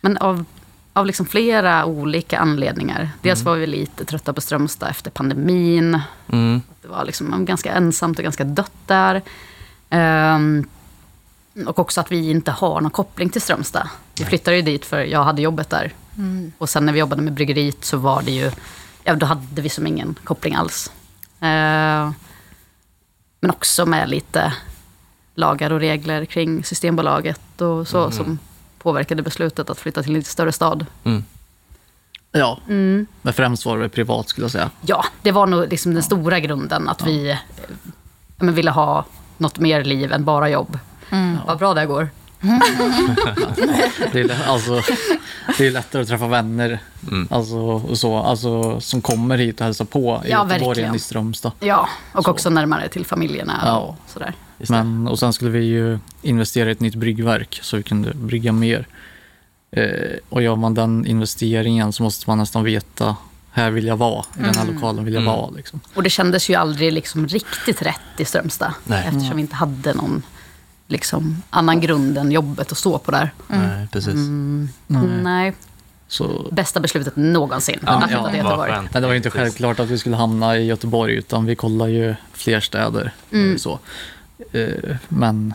[0.00, 0.44] Men av,
[0.92, 3.10] av liksom flera olika anledningar.
[3.22, 6.00] Dels var vi lite trötta på Strömstad efter pandemin.
[6.32, 6.62] Mm.
[6.82, 9.22] Det var liksom ganska ensamt och ganska dött där.
[9.90, 10.68] Ehm,
[11.66, 13.88] och också att vi inte har någon koppling till Strömstad.
[14.18, 15.92] Vi flyttade ju dit för jag hade jobbet där.
[16.18, 16.52] Mm.
[16.58, 18.50] Och sen när vi jobbade med bryggeriet så var det ju,
[19.04, 20.92] ja då hade vi som ingen koppling alls.
[21.40, 22.14] Ehm,
[23.40, 24.52] men också med lite
[25.34, 28.38] lagar och regler kring Systembolaget och så som
[28.78, 30.86] påverkade beslutet att flytta till en lite större stad.
[31.04, 31.24] Mm.
[32.32, 33.06] Ja, Mm.
[33.22, 34.70] men främst var det privat skulle jag säga.
[34.80, 37.36] Ja, det var nog liksom den stora grunden att vi eh,
[38.36, 39.04] ja, men ville ha
[39.38, 40.78] något mer liv än bara jobb.
[41.10, 41.38] Mm.
[41.46, 42.08] Vad bra det går.
[44.12, 44.82] Det är, alltså,
[45.58, 46.78] det är lättare att träffa vänner
[47.10, 47.28] Mm.
[47.30, 50.90] alltså, och så, alltså, som kommer hit och hälsar på i Ja, Göteborg verkligen.
[50.90, 51.52] än i Strömstad.
[51.60, 52.30] Ja, och Så.
[52.30, 53.78] också närmare till familjerna Ja.
[53.78, 54.32] och sådär.
[54.68, 58.52] Men, och sen skulle vi ju investera i ett nytt bryggverk så vi kunde brygga
[58.52, 58.86] mer.
[59.70, 59.84] Eh,
[60.28, 63.16] och gör man den investeringen så måste man nästan veta
[63.52, 65.34] här vill jag vara, i den här lokalen vill jag Mm.
[65.34, 65.50] vara.
[65.50, 65.80] Liksom.
[65.94, 68.72] Och det kändes ju aldrig liksom riktigt rätt i Strömstad.
[68.84, 69.04] Nej.
[69.08, 70.22] Eftersom vi inte hade någon
[70.88, 73.30] liksom, annan grund än jobbet att stå på där.
[73.48, 74.14] Nej, precis.
[74.14, 74.68] Mm.
[74.86, 75.02] Nej.
[75.22, 75.52] Nej,
[76.08, 77.78] Så, bästa beslutet någonsin.
[77.86, 78.70] Ja, att ja, Göteborg.
[78.70, 78.92] skönt.
[78.94, 81.90] men det var ju inte självklart att vi skulle hamna i Göteborg utan vi kollade
[81.90, 83.12] ju fler städer.
[83.32, 83.58] Mm.
[83.58, 83.78] Så.
[84.52, 85.54] Eh, men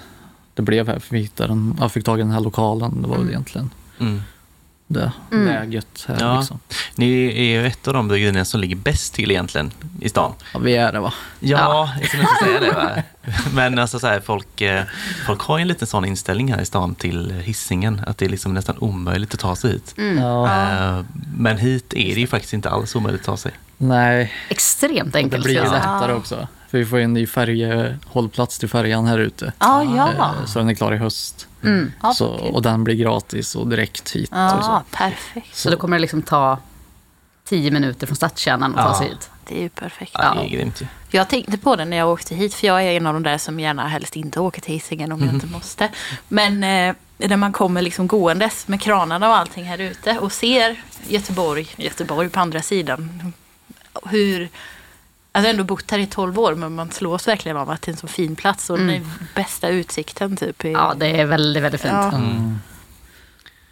[0.54, 3.02] det blev här för vi hittade en, jag fick tag i den här lokalen.
[3.02, 4.22] Det var väl egentligen Mm.
[4.88, 5.46] det Mm.
[5.46, 6.18] läget här.
[6.20, 6.40] Ja.
[6.40, 6.60] Liksom.
[6.96, 10.34] Ni är ju ett av de bryggerierna som ligger bäst till egentligen i stan.
[10.54, 11.14] Ja, vi är det va?
[11.40, 12.72] Ja, jag skulle säga det.
[12.72, 12.90] Va?
[13.54, 14.84] Men alltså så här, folk, eh,
[15.26, 18.30] folk har ju en liten sån inställning här i stan till Hisingen att det är
[18.30, 19.94] liksom nästan omöjligt att ta sig hit.
[20.20, 20.50] Ja,
[20.98, 21.06] Eh,
[21.38, 23.52] Men hit är det ju faktiskt inte alls omöjligt att ta sig.
[23.78, 25.80] nej, Extremt det enkelt blir jag säga.
[25.80, 26.48] lättare också.
[26.70, 29.54] För vi får ju en ny färjehållplats till färjan här ute.
[29.60, 30.10] Ja, ja.
[30.12, 31.48] Eh, Så den är klar i höst.
[31.64, 31.92] Mm.
[32.02, 34.30] ja Så, och den blir gratis och direkt hit.
[34.32, 34.72] Och så.
[34.72, 35.56] Ja, perfekt.
[35.58, 36.58] Så då kommer det liksom ta
[37.46, 38.92] tio minuter från stadskärnan att Ja.
[38.94, 39.30] ta sig hit.
[39.48, 40.12] Det är ju perfekt.
[40.14, 40.86] Ja, det är grymt ju.
[41.10, 43.38] Jag tänkte på det när jag åkte hit, för jag är en av de där
[43.38, 45.90] som gärna helst inte åker till Hisingen om jag inte måste.
[46.28, 50.82] Men eh, när man kommer liksom gåendes med kranarna och allting här ute och ser
[51.08, 53.34] Göteborg, Göteborg på andra sidan.
[54.06, 54.50] Hur, alltså
[55.32, 57.90] jag har ändå bott här i 12 år men man slås verkligen av att det
[57.90, 60.64] är en så fin plats och den bästa utsikten typ.
[60.66, 61.94] Är, Ja, det är väldigt, väldigt fint.
[61.94, 62.16] Ja.
[62.16, 62.60] Mm.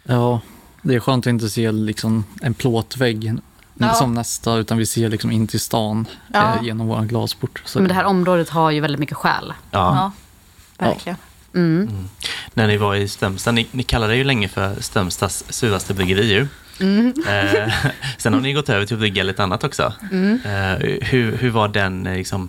[0.02, 0.40] Ja,
[0.82, 3.38] det är skönt att inte se liksom en plåtvägg
[3.88, 3.94] Ja.
[3.94, 6.54] som nästa, utan vi ser liksom in till stan Ja.
[6.56, 7.62] eh, genom vår glasport.
[7.64, 9.52] Så Men det här området har ju väldigt mycket själ.
[9.70, 10.12] Ja.
[10.78, 11.16] Ja, verkligen.
[11.54, 12.08] Mm.
[12.54, 16.32] När ni var i Strömstad, ni, ni kallade det ju länge för Strömstads suraste bryggeri
[16.32, 16.46] ju.
[17.28, 17.72] Eh,
[18.18, 19.92] sen har ni gått över till att brygga lite annat också.
[20.44, 22.48] Eh, hur, hur var den eh, liksom,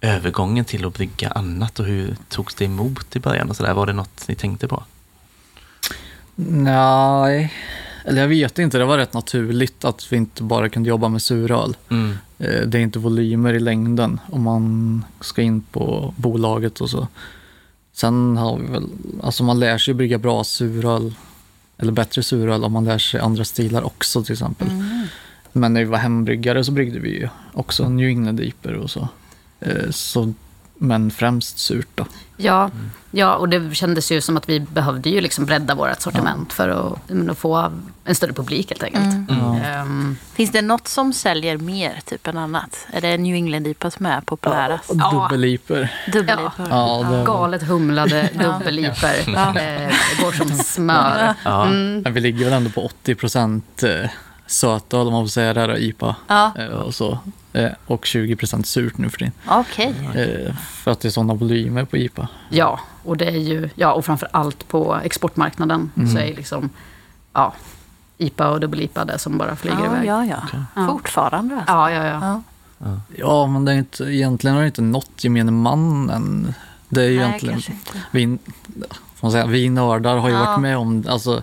[0.00, 3.50] övergången till att brygga annat och hur togs det emot i början?
[3.50, 3.74] Och så där?
[3.74, 4.84] Var det något ni tänkte på?
[6.36, 7.54] Nej,
[8.04, 8.78] eller jag vet inte.
[8.78, 11.76] Det var rätt naturligt att vi inte bara kunde jobba med suröl.
[11.90, 12.10] Mm.
[12.38, 17.08] Eh, Det är inte volymer i längden om man ska in på bolaget och så.
[17.92, 18.84] Sen har vi väl,
[19.22, 21.14] alltså man lär sig brygga bra suröl,
[21.78, 24.68] eller bättre suröl om man lär sig andra stilar också till exempel.
[25.52, 29.08] Men när vi var hembryggare så bryggde vi ju också New England IPer och så.
[29.60, 30.34] Eh, så.
[30.82, 32.06] Men främst surt då.
[32.36, 32.70] Ja,
[33.10, 36.68] ja, och det kändes ju som att vi behövde ju liksom bredda vårt sortiment för
[36.68, 37.72] att, men, att få
[38.04, 39.30] en större publik helt enkelt.
[39.64, 42.86] Ehm, Finns det något som säljer mer typ än annat?
[42.92, 44.90] Är det New England IPA som är populärast?
[44.90, 45.92] Och dubbel-IPer.
[46.12, 46.66] Dubbel-IPA?
[46.70, 49.14] Ja, det, galet humlade dubbelliper.
[49.26, 49.48] Ja.
[49.48, 51.34] Eh, det går som smör.
[51.44, 51.64] Ja.
[51.64, 53.82] men vi ligger väl ändå på 80 procent
[54.46, 56.16] sötöl om man får säga det, här, IPA.
[56.26, 57.18] Ja, Eh, och, så.
[57.52, 59.32] Eh, och 20 procent surt nu för tiden.
[59.46, 59.94] okej.
[60.14, 62.28] Eh, för att det är sådana volymer på IPA.
[62.50, 66.70] Ja, och det är ju, ja, och framför allt på exportmarknaden så är liksom,
[67.32, 67.54] ja,
[68.18, 70.06] IPA och dubbel-IPA det som bara flyger Ja, iväg.
[70.08, 70.58] ja, ja.
[70.76, 70.86] Ja.
[70.88, 71.72] Fortfarande alltså.
[71.72, 72.42] Ja, ja, ja.
[72.78, 73.00] Ja.
[73.16, 76.54] Ja, men det är inte, egentligen har det inte nått gemene man än.
[76.88, 77.62] Det är ju Nej, egentligen,
[78.10, 78.38] vi,
[79.14, 80.44] får man säga, vi nördar har ju Ja.
[80.44, 81.42] varit med om alltså,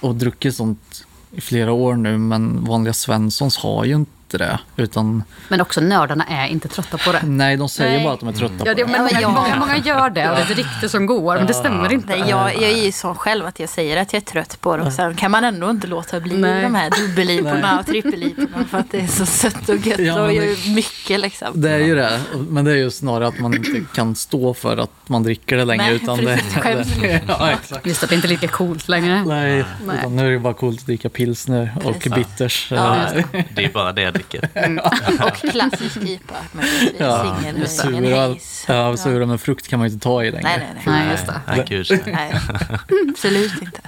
[0.00, 4.58] och druckit sånt i flera år nu, men vanliga Svenssons har ju inte det.
[4.76, 7.20] Utan, Men också nördarna är inte trötta på det.
[7.24, 8.04] nej, de säger Nej.
[8.04, 8.92] bara att de är trötta Ja, det, på det.
[8.92, 9.28] men många, Ja.
[9.28, 12.16] många, många gör det och det är ett rykte som går, men det stämmer inte.
[12.16, 14.76] Nej, jag, jag är ju sån själv att jag säger att jag är trött på
[14.76, 16.62] det och sen kan man ändå inte låta bli Nej.
[16.62, 20.22] de här dubbelliporna och trippelliporna för att det är så sött och gött Ja, men
[20.22, 21.48] och det- gör mycket liksom.
[21.60, 24.76] Det är ju det, men det är ju snarare att man inte kan stå för
[24.76, 25.84] att man dricker det längre.
[25.84, 26.88] Nej, utan precis, det, skäms
[27.28, 27.86] ja, exakt.
[27.86, 29.24] Just att det inte är lika coolt längre.
[29.26, 29.96] Nej, Nej.
[29.98, 32.68] utan nu är det bara coolt att dricka pilsner och bitters.
[32.70, 32.96] Ja,
[33.54, 34.48] Det är bara det dricker.
[35.24, 37.00] Och klassisk IPA möjligtvis.
[37.00, 38.72] Ja, ingen, haze.
[38.72, 40.48] Ja, sura med frukt kan man ju inte ta i längre.
[40.48, 41.04] Nej, nej, nej.
[41.04, 41.40] Nej, just det.
[41.46, 42.02] Nej, gud.
[42.06, 42.34] nej.
[43.10, 43.80] Absolut inte.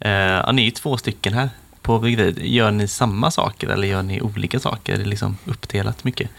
[0.00, 1.50] Eh, ja, ni är två stycken här
[1.82, 2.38] på bryggeriet.
[2.38, 4.94] Gör ni samma saker eller gör ni olika saker?
[4.94, 6.30] Är det liksom uppdelat mycket?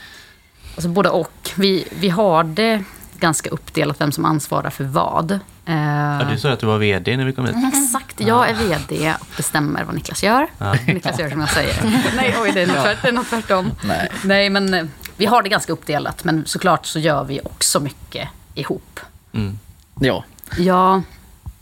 [0.75, 1.51] Alltså både och.
[1.55, 2.83] Vi, vi har det
[3.19, 5.39] ganska uppdelat vem som ansvarar för vad.
[5.65, 7.55] Ja, du sa att du var VD när vi kom hit.
[7.73, 10.47] Exakt, jag är VD och bestämmer vad Niklas gör.
[10.57, 10.73] Ja.
[10.87, 11.75] Niklas gör som jag säger.
[12.15, 13.71] Nej, oj, det är nog tvärt, det är nog tvärtom.
[13.83, 14.09] Nej.
[14.23, 14.85] Nej, men eh,
[15.17, 16.23] vi har det ganska uppdelat.
[16.23, 18.99] Men såklart så gör vi också mycket ihop.
[19.33, 19.59] Mm.
[19.99, 20.23] Ja,
[20.57, 21.01] Ja,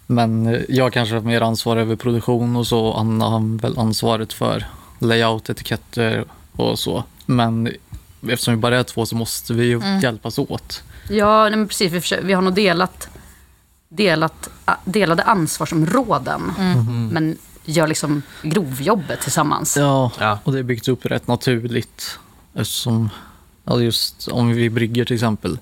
[0.07, 2.93] men jag kanske har mer ansvar över produktion och så.
[2.93, 4.65] Anna har väl ansvaret för
[4.99, 7.03] layout, etiketter och så.
[7.25, 7.69] Men
[8.29, 9.99] eftersom vi bara är två så måste vi ju Mm.
[9.99, 10.83] hjälpas åt.
[11.09, 11.91] Ja nej, men precis.
[11.91, 13.07] Vi, försöker, vi har nog delat,
[13.89, 14.49] delat,
[14.85, 16.41] delade ansvarsområden.
[17.11, 19.77] Men gör liksom grovjobbet tillsammans.
[19.77, 20.39] Ja, Ja.
[20.43, 22.19] och det är byggt upp rätt naturligt.
[22.53, 23.09] Eftersom,
[23.63, 25.59] ja, just om vi brygger till exempel,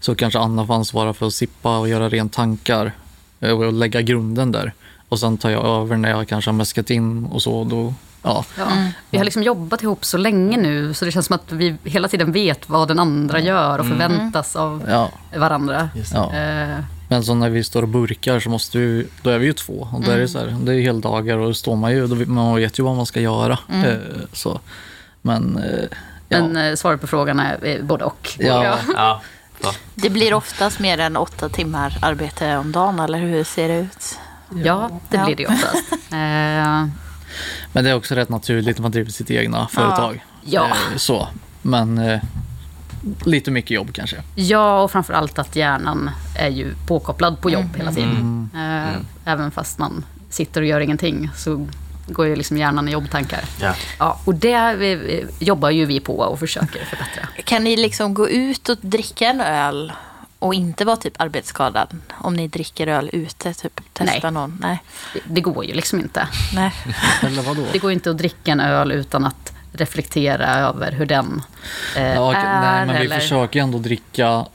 [0.00, 2.92] så kanske Anna får ansvara för att sippa och göra rent tankar
[3.40, 4.72] eh, och lägga grunden där.
[5.08, 7.64] Och sen tar jag över när jag kanske har mäskat in och så.
[7.64, 8.44] Då, ja.
[8.58, 8.66] Ja.
[9.10, 12.08] Vi har liksom jobbat ihop så länge nu så det känns som att vi hela
[12.08, 15.88] tiden vet vad den andra gör och förväntas av Ja, varandra.
[16.14, 16.32] Ja.
[16.34, 16.78] Eh,
[17.08, 19.88] Men så när vi står och burkar så måste vi, då är vi ju två.
[19.92, 22.14] Och då är det, så här, det är heldagar och då står man ju, då,
[22.14, 23.58] vet- man vet ju vad man ska göra.
[23.68, 23.94] Eh,
[24.32, 24.60] så.
[25.22, 26.46] Men, eh, ja.
[26.48, 28.30] Men svaret på frågan är både och.
[28.38, 28.76] Ja.
[28.96, 29.20] Ja.
[29.62, 29.72] Ja.
[29.94, 34.18] Det blir oftast mer än åtta timmar arbete om dagen, eller hur ser det ut?
[34.64, 35.24] Ja, det Ja.
[35.24, 35.84] blir det ju oftast.
[37.72, 40.24] Men det är också rätt naturligt när man driver sitt egna företag.
[40.44, 40.66] Ja.
[40.66, 41.28] Eh, Så.
[41.62, 42.20] Men eh,
[43.24, 44.16] lite mycket jobb kanske.
[44.34, 48.50] Ja, och framför allt att hjärnan är ju påkopplad på jobb hela tiden.
[48.54, 51.66] Eh, Även fast man sitter och gör ingenting så
[52.06, 53.40] går ju liksom hjärnan i jobbtankar.
[53.60, 53.74] Ja.
[53.98, 57.28] Ja, och det eh, jobbar ju vi på och försöker förbättra.
[57.44, 59.92] Kan ni liksom gå ut och dricka en öl
[60.40, 61.96] och inte vara typ arbetsskadad?
[62.20, 64.32] Om ni dricker öl ute, typ testa Nej.
[64.32, 64.58] någon?
[64.60, 64.82] Nej.
[65.14, 66.28] Det, det går ju liksom inte.
[66.54, 66.72] Nej.
[67.22, 67.64] Eller vadå?
[67.72, 71.42] Det går inte att dricka en öl utan att reflektera över hur den
[71.96, 72.60] eh, Ja, är.
[72.60, 73.18] nej, men vi eller...
[73.18, 74.46] försöker ändå dricka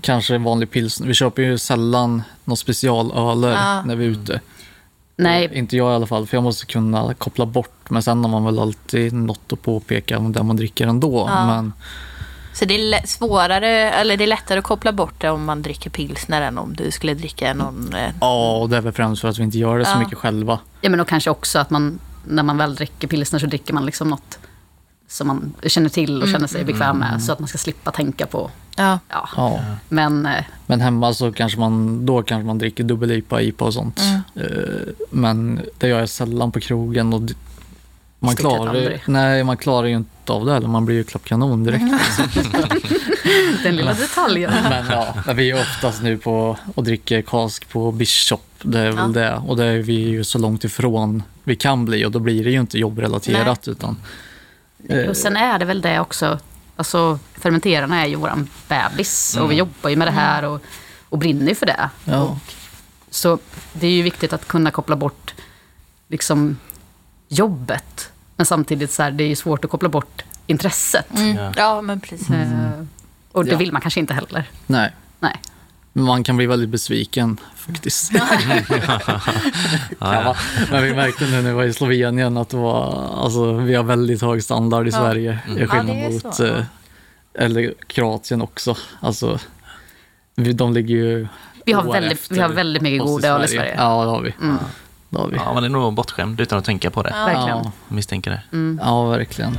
[0.00, 1.06] kanske vanlig pilsner.
[1.06, 3.82] Vi köper ju sällan några specialöler Ja.
[3.82, 4.40] när vi är ute.
[5.16, 7.90] Nej, Inte jag i alla fall, för jag måste kunna koppla bort.
[7.90, 11.28] Men sen har man väl alltid något att påpeka om det man dricker ändå.
[11.28, 11.46] Ja.
[11.46, 11.72] Men
[12.58, 15.90] Så det är svårare, eller det är lättare att koppla bort det om man dricker
[15.90, 17.94] pilsner än om du skulle dricka någon...
[17.94, 19.98] eh, ja, och det är väl främst för att vi inte gör det så Ja.
[19.98, 20.58] mycket själva.
[20.80, 23.86] ja, men och kanske också att man, när man väl dricker pilsner så dricker man
[23.86, 24.38] liksom något
[25.08, 27.22] som man känner till och känner sig bekväm med.
[27.22, 28.98] Så att man ska slippa tänka på, Ja.
[29.08, 29.28] ja.
[29.36, 29.60] Ja.
[29.88, 34.00] Men eh, Men hemma så kanske man, då kanske man dricker dubbel-IPA, IPA och sånt.
[34.34, 34.42] Eh,
[35.10, 37.12] Men det gör jag sällan på krogen.
[37.12, 37.20] Och
[38.18, 40.68] man klarar, nej, man klarar ju inte av det heller.
[40.68, 41.84] Man blir ju klappkanon direkt.
[43.62, 44.52] den lilla detaljen.
[44.62, 48.44] Men ja, vi är oftast nu på och dricker kask på Bishop.
[48.62, 49.06] Det är väl Ja.
[49.20, 49.34] det.
[49.46, 52.04] Och det är vi ju så långt ifrån vi kan bli.
[52.04, 53.68] Och då blir det ju inte jobbrelaterat.
[53.68, 53.96] Utan,
[54.88, 56.38] eh, Och sen är det väl det också,
[56.76, 60.62] alltså fermenterarna är ju våran bebis och vi jobbar ju med det här och,
[61.08, 61.90] och brinner ju för det.
[62.04, 62.22] ja.
[62.22, 62.36] Och,
[63.10, 63.38] så
[63.72, 65.34] det är ju viktigt att kunna koppla bort
[66.08, 66.56] liksom
[67.28, 68.12] jobbet.
[68.36, 71.16] Men samtidigt så här, det är svårt att koppla bort intresset.
[71.16, 71.36] Mm.
[71.36, 71.52] Ja.
[71.56, 72.30] ja, men precis.
[72.30, 72.70] Eh,
[73.32, 73.56] och det Ja.
[73.56, 74.44] vill man kanske inte heller.
[74.66, 75.40] Nej, Nej.
[75.92, 78.12] man kan bli väldigt besviken faktiskt.
[79.98, 80.36] Ja, ja.
[80.70, 83.84] Men vi märkte nu när vi var i Slovenien att det var, alltså, vi har
[83.84, 84.96] väldigt hög standard i Ja.
[84.98, 85.38] Sverige.
[85.46, 85.58] Mm.
[85.62, 86.64] I skillnad Ja, mot, så, eh,
[87.34, 88.76] eller Kroatien också.
[89.00, 89.38] Alltså,
[90.34, 91.28] vi- de ligger ju
[91.66, 93.74] Vi har väldigt, efter vi har väldigt mycket oss god öl i Sverige.
[93.76, 94.34] Ja, det har vi.
[94.42, 94.56] Mm.
[95.10, 95.36] Det har vi.
[95.36, 97.10] ja, man är nog bortskämd utan att tänka på det.
[97.14, 97.26] Ja.
[97.26, 97.70] Verkligen.
[97.88, 98.42] Misstänker det.
[98.52, 98.80] Mm.
[98.84, 99.58] ja, verkligen.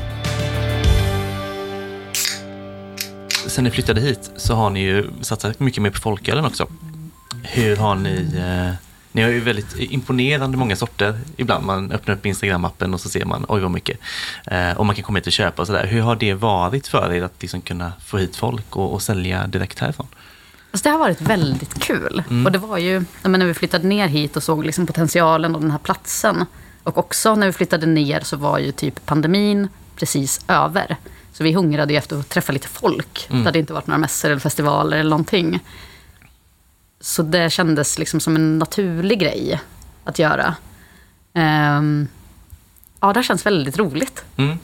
[3.48, 6.68] Sen ni flyttade hit så har ni ju satsat mycket mer på folkölen också.
[7.44, 8.36] Hur har ni...
[8.38, 8.74] Eh,
[9.12, 11.66] ni har ju väldigt imponerande många sorter ibland.
[11.66, 14.00] Man öppnar upp Instagram-appen och så ser man oj vad mycket.
[14.46, 15.86] Eh, och man kan komma hit och köpa och sådär.
[15.86, 19.48] Hur har det varit för er att liksom kunna få hit folk och, och sälja
[19.48, 20.08] direkt härifrån?
[20.72, 22.24] Alltså det har varit väldigt kul.
[22.30, 22.46] Mm.
[22.46, 25.72] Och det var ju, när vi flyttade ner hit och såg liksom potentialen och den
[25.72, 26.46] här platsen.
[26.84, 30.98] Och också när vi flyttade ner så var ju typ pandemin precis över.
[31.34, 33.28] Så vi hungrade ju efter att träffa lite folk.
[33.30, 33.42] Mm.
[33.42, 35.60] Det hade inte varit några mässor eller festivaler eller någonting.
[37.02, 39.62] Så det kändes liksom som en naturlig grej
[40.04, 40.56] att göra.
[41.34, 42.08] Ehm,
[43.00, 44.24] ja, det har känts väldigt roligt.
[44.36, 44.58] Mm.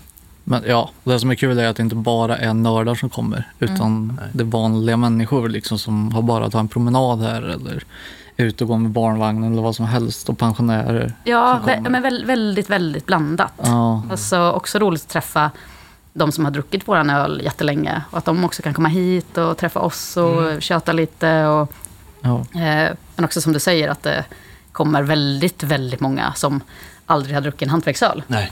[0.48, 3.52] Men ja, det som är kul är att det inte bara är nördar som kommer.
[3.60, 4.30] Utan Nej.
[4.34, 7.42] det är vanliga människor liksom, som har bara tagit en promenad här.
[7.42, 7.84] Eller
[8.38, 10.30] är ute och går med barnvagnen eller vad som helst.
[10.30, 11.14] Och pensionärer.
[11.24, 13.54] Ja, vä- men väl- väldigt, väldigt blandat.
[13.64, 15.52] Ja, Alltså också roligt att träffa
[16.14, 18.02] de som har druckit våran öl jättelänge.
[18.12, 21.46] Och att de också kan komma hit och träffa oss och köta lite.
[21.46, 21.72] Och,
[22.22, 22.40] ja.
[22.40, 24.26] eh, men också som du säger att det
[24.72, 26.62] kommer väldigt, väldigt många som
[27.06, 28.24] aldrig har druckit en hantverksöl.
[28.28, 28.52] Nej.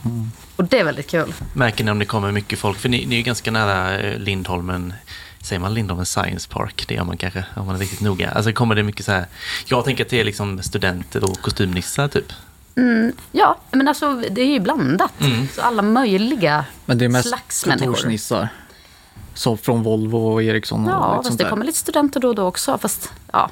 [0.56, 1.34] Och det är väldigt kul.
[1.54, 2.78] Märker ni om det kommer mycket folk?
[2.78, 4.94] För ni, ni är ju ganska nära eh, Lindholmen.
[5.42, 6.86] Säger man Lindholmen Science Park?
[6.88, 8.32] Det gör man kanske om man är riktigt noga.
[8.32, 9.26] Alltså kommer det mycket så här.
[9.66, 12.34] Jag tänker att det är liksom studenter och kostymnissar typ.
[12.76, 15.22] Mm, ja, men alltså det är ju blandat.
[15.22, 15.48] Mm.
[15.56, 18.50] Så alla möjliga Men det är mest slags kontorsnissar.
[19.34, 21.50] Så från Volvo och Ericsson och Ja, lite fast sånt det där.
[21.50, 22.78] kommer lite studenter då och då också.
[22.78, 23.50] Fast, ja.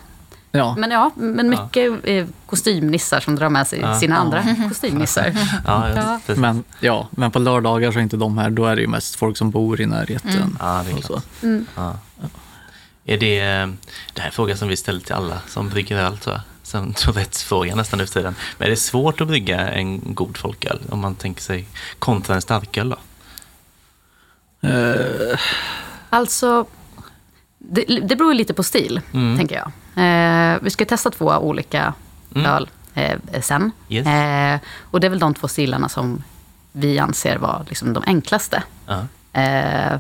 [0.51, 3.99] Ja, Men ja, men mycket eh, kostymnissar som drar med sig Ja.
[3.99, 5.33] sina andra kostymnissar.
[5.65, 5.89] Ja,
[6.25, 6.35] Ja.
[6.35, 8.49] men, ja, men på lördagar så är inte de här.
[8.49, 10.57] Då är det ju mest folk som bor i närheten.
[10.59, 11.23] ja, det är klart.
[11.41, 11.45] så.
[11.47, 11.65] Mm.
[11.75, 11.95] Ja.
[13.05, 13.67] Är det, eh,
[14.13, 16.41] det här är en fråga som vi ställer till alla som brygger öl tror jag.
[16.63, 18.35] Som Tourettes-fråga nästan nu för tiden.
[18.57, 21.67] Men är det svårt att brygga en god folköl om man tänker sig
[21.99, 22.97] kontra en starköl då?
[24.69, 25.39] Eh,
[26.09, 26.65] Alltså,
[27.63, 29.38] det, det beror lite på stil, Mm.
[29.38, 29.71] tänker jag.
[30.54, 31.93] Eh, vi ska testa två olika
[32.36, 32.45] Mm.
[32.52, 33.71] öl eh, sen.
[33.89, 34.08] Yes.
[34.08, 36.24] Eh, och det är väl de två stilarna som
[36.72, 38.64] vi anser vara liksom de enklaste.
[38.88, 39.05] Ja.
[39.34, 39.91] Eh,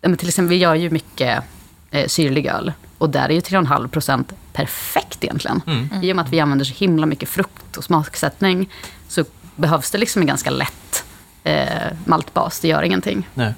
[0.00, 1.44] ja, men till exempel, vi gör ju mycket
[1.90, 2.72] eh, syrlig öl.
[2.98, 5.62] Och där är ju 3,5 procent perfekt egentligen.
[5.66, 5.88] Mm.
[6.02, 8.68] I och med att vi använder så himla mycket frukt och smaksättning
[9.08, 9.24] så
[9.56, 11.04] behövs det liksom en ganska lätt
[11.44, 11.68] eh,
[12.04, 12.60] maltbas.
[12.60, 13.28] Det gör ingenting.
[13.34, 13.54] Nej.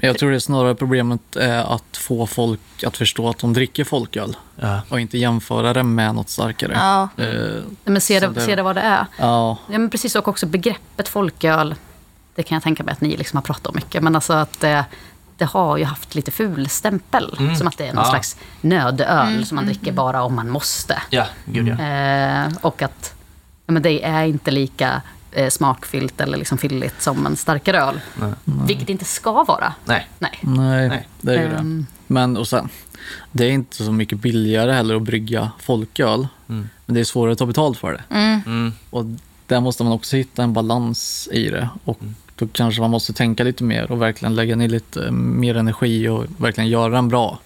[0.00, 3.52] Men jag tror det är snarare problemet är att få folk att förstå att de
[3.52, 4.36] dricker folköl.
[4.56, 4.80] Ja.
[4.88, 6.72] Och inte jämföra det med något starkare.
[6.74, 7.08] Ja.
[7.24, 9.06] Eh, men se det, det- se det vad det är.
[9.18, 11.74] ja, Ja, men precis, och också begreppet folköl.
[12.34, 14.02] Det kan jag tänka mig att ni liksom har pratat om mycket.
[14.02, 14.84] Men alltså att det,
[15.36, 17.36] det har ju haft lite fulstämpel.
[17.38, 17.56] Mm.
[17.56, 18.10] Som att det är någon Ja.
[18.10, 21.02] slags nödöl som man dricker bara om man måste.
[21.10, 21.84] Ja, gud ja.
[21.84, 23.14] Eh, och att
[23.66, 28.00] ja, men det är inte lika eh, smakfyllt eller liksom fylligt som en starkare öl.
[28.14, 28.32] Nej.
[28.44, 29.72] Vilket det inte ska vara.
[29.84, 30.08] Nej.
[30.18, 30.38] Nej.
[30.42, 31.08] Nej, Nej.
[31.20, 31.78] det är ju Ehm.
[31.80, 31.84] det.
[32.14, 32.68] Men och sen,
[33.32, 36.28] det är inte så mycket billigare heller att brygga folköl.
[36.48, 36.68] Mm.
[36.86, 38.14] Men det är svårare att ta betalt för det.
[38.46, 38.72] Mm.
[38.90, 39.04] Och
[39.46, 41.68] där måste man också hitta en balans i det.
[41.84, 42.14] Och Mm.
[42.36, 46.08] då kanske man måste tänka lite mer och verkligen lägga ner lite eh, mer energi
[46.08, 47.38] och verkligen göra den bra.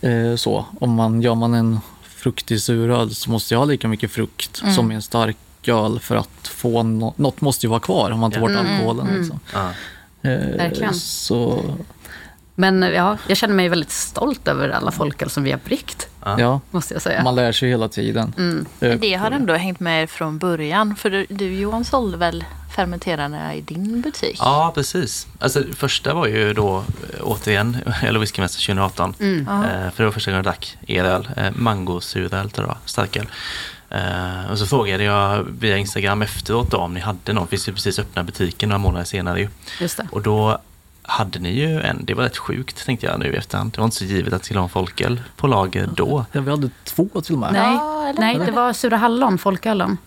[0.00, 4.10] Eh, så, om man gör man en fruktig suröl så måste jag ha lika mycket
[4.10, 4.74] frukt Mm.
[4.74, 5.36] som i en stark
[5.68, 8.66] öl för att få no- något måste ju vara kvar om man tar bort Mm,
[8.74, 9.06] alkoholen.
[9.08, 9.20] mm.
[9.20, 9.40] Liksom.
[9.52, 9.70] Ja.
[10.30, 10.94] Eh, Verkligen.
[10.94, 11.64] Så,
[12.54, 16.08] Men ja, jag känner mig väldigt stolt över alla folköl som vi har bryggt.
[16.24, 16.60] Ja.
[16.70, 17.22] Måste jag säga.
[17.22, 18.34] man lär sig hela tiden.
[18.38, 18.66] Mm.
[18.80, 20.96] Eh, Det har ändå hängt med från början.
[20.96, 22.44] För du, du Johan sålde väl
[22.76, 24.36] fermenterarna i din butik?
[24.40, 25.26] Ja, precis.
[25.38, 26.84] Alltså, det första var ju då eh,
[27.22, 29.14] återigen, eller whiskymästare 2018.
[29.20, 29.48] Mm.
[29.48, 31.28] Eh, för det var första gången jag drack er öl.
[31.36, 33.26] Eh, mangosuröl tror jag, starköl.
[33.90, 37.46] Eh, och så frågade jag via Instagram efteråt då, om ni hade någon.
[37.50, 39.48] Vi skulle precis öppna butiken några månader senare ju.
[39.80, 40.08] Just det.
[40.12, 40.58] Och då
[41.02, 43.72] hade ni ju en, det var rätt sjukt tänkte jag nu i efterhand.
[43.72, 46.24] Det var inte så givet att det skulle ha en folköl på lager då.
[46.32, 47.52] Ja, vi hade två till och med.
[47.52, 49.98] Nej, Ja, nej, det var Sura Hallon, folkölen.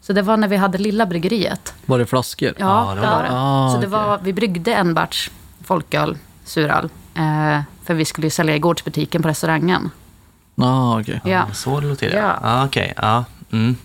[0.00, 1.74] Så det var när vi hade lilla bryggeriet.
[1.86, 2.52] Var det flaskor?
[2.58, 3.28] Ja, Ja, det var det.
[3.32, 5.28] Ah, Så det var, vi bryggde en batch
[5.64, 6.88] folköl, suröl.
[7.14, 9.90] Eh, för vi skulle ju sälja i gårdsbutiken på restaurangen.
[10.56, 11.20] Ah, okej.
[11.24, 11.46] Ja.
[11.52, 12.16] Så det låter det.
[12.16, 12.38] Ja.
[12.42, 13.24] Ah, Okej, ja.
[13.52, 13.76] Mm.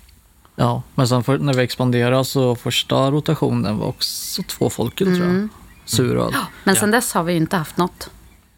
[0.55, 5.19] Ja, men sen för, när vi expanderade så första rotationen var också två folköl tror
[5.19, 5.29] jag.
[5.29, 5.49] Mm.
[5.85, 6.35] Suröl.
[6.63, 6.79] Men Ja.
[6.79, 8.09] sen dess har vi inte haft något.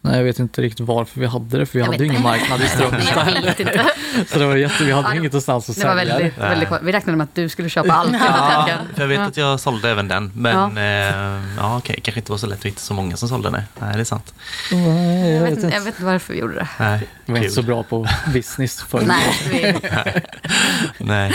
[0.04, 2.22] Nej, jag vet inte riktigt varför vi hade det, för vi Jag hade ju ingen
[2.22, 3.28] marknad i Strömstad.
[3.58, 3.84] Inte.
[4.28, 6.68] så det var jätte, vi hade Ja, inget någonstans att sälja väldigt, väldigt.
[6.82, 8.12] Vi räknade med att du skulle köpa allt.
[8.20, 10.32] Ja, jag vet att jag sålde även den.
[10.34, 13.28] Men ja, eh, ja okej, kanske inte var så lätt att hitta så många som
[13.28, 13.62] sålde den.
[13.80, 14.34] Nej, det är sant.
[14.72, 16.68] Nej, Jag jag vet, inte, jag vet inte varför vi gjorde det.
[16.78, 19.02] Nej, Jag var inte så bra på business förr.
[19.06, 21.32] Nej, vi, Nej.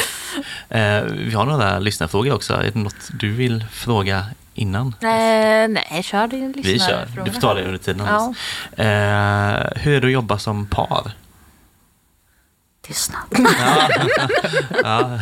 [0.69, 2.53] Eh, vi har några lyssnarfrågor också.
[2.53, 4.25] Är det något du vill fråga
[4.57, 4.87] innan?
[5.01, 5.07] Eh,
[5.69, 6.71] nej, kör din Vi kör.
[6.73, 7.23] lyssnarfråga.
[7.25, 8.05] Du får ta det under tiden.
[8.07, 8.33] Ja.
[8.83, 11.11] Eh, hur är det att jobba som par?
[12.81, 13.21] tystnad.
[13.49, 13.89] Ja,
[14.83, 15.19] ja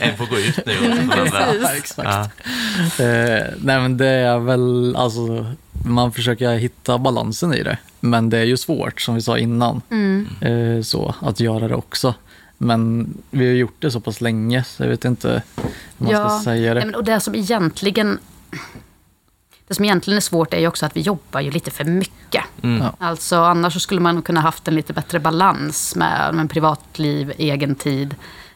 [0.00, 0.76] en får gå ut nu.
[0.92, 2.08] Andra- Ja, exakt.
[2.08, 3.04] Ja.
[3.04, 5.52] Eh, nej men det är väl, alltså,
[5.86, 7.78] man försöker hitta balansen i det.
[8.00, 10.26] Men det är ju svårt, som vi sa innan, Mm.
[10.40, 12.14] eh, så, att göra det också.
[12.58, 15.42] Men vi har gjort det så pass länge, så jag vet inte
[15.98, 16.28] hur man Ja.
[16.30, 16.80] ska säga det.
[16.80, 18.18] Nej, men, och det som egentligen...
[19.68, 22.44] Det som egentligen är svårt är ju också att vi jobbar ju lite för mycket.
[22.62, 22.82] Mm.
[22.82, 23.06] Ja.
[23.06, 27.74] Alltså annars så skulle man kunna haft en lite bättre balans med, med privatliv, egen
[27.74, 28.14] tid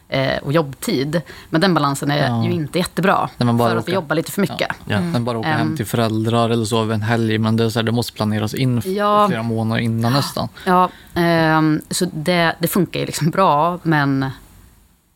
[0.09, 1.23] eh, och jobbtid.
[1.51, 2.45] Men den balansen är Ja.
[2.45, 3.29] ju inte jättebra.
[3.37, 4.69] Nej, men bara för att vi jobbar lite för mycket.
[4.85, 5.01] Ja.
[5.01, 7.79] Men bara åka hem till föräldrar eller så över en helg, men det, är så
[7.79, 9.29] här, det måste planeras in Ja.
[9.29, 10.49] flera månader innan nästan.
[10.65, 14.31] Ja, ehm, så det, det funkar ju liksom bra, men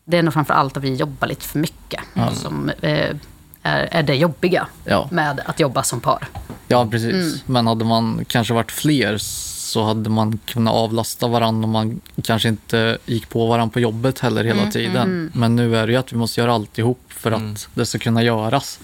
[0.05, 2.01] det är nog framför allt att vi jobbar lite för mycket
[2.33, 3.17] som eh,
[3.63, 6.29] är, är det jobbiga Ja, med att jobba som par.
[6.69, 7.13] ja precis.
[7.15, 7.39] Mm.
[7.47, 12.49] Men hade man kanske varit fler så hade man kunnat avlasta varandra och man kanske
[12.49, 15.31] inte gick på varandra på jobbet heller hela Mm, tiden.
[15.35, 17.55] Men nu är det ju att vi måste göra alltihop för att Mm.
[17.75, 18.81] det ska kunna göras.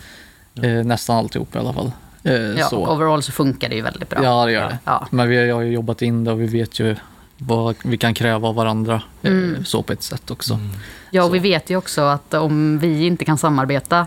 [0.62, 1.93] Eh, nästan alltihop i alla fall.
[2.24, 2.76] Eh, Ja, så.
[2.79, 4.24] och overall så funkar det ju väldigt bra.
[4.24, 4.79] Ja, det gör det.
[4.85, 5.07] Ja.
[5.11, 6.97] Men vi har ju jobbat in det och vi vet ju
[7.39, 9.03] vad vi kan kräva av varandra.
[9.22, 9.64] eh, Mm.
[9.64, 10.55] Så på ett sätt också.
[10.55, 10.70] Mm.
[11.11, 11.33] Ja, och Så.
[11.33, 14.07] vi vet ju också att om vi inte kan samarbeta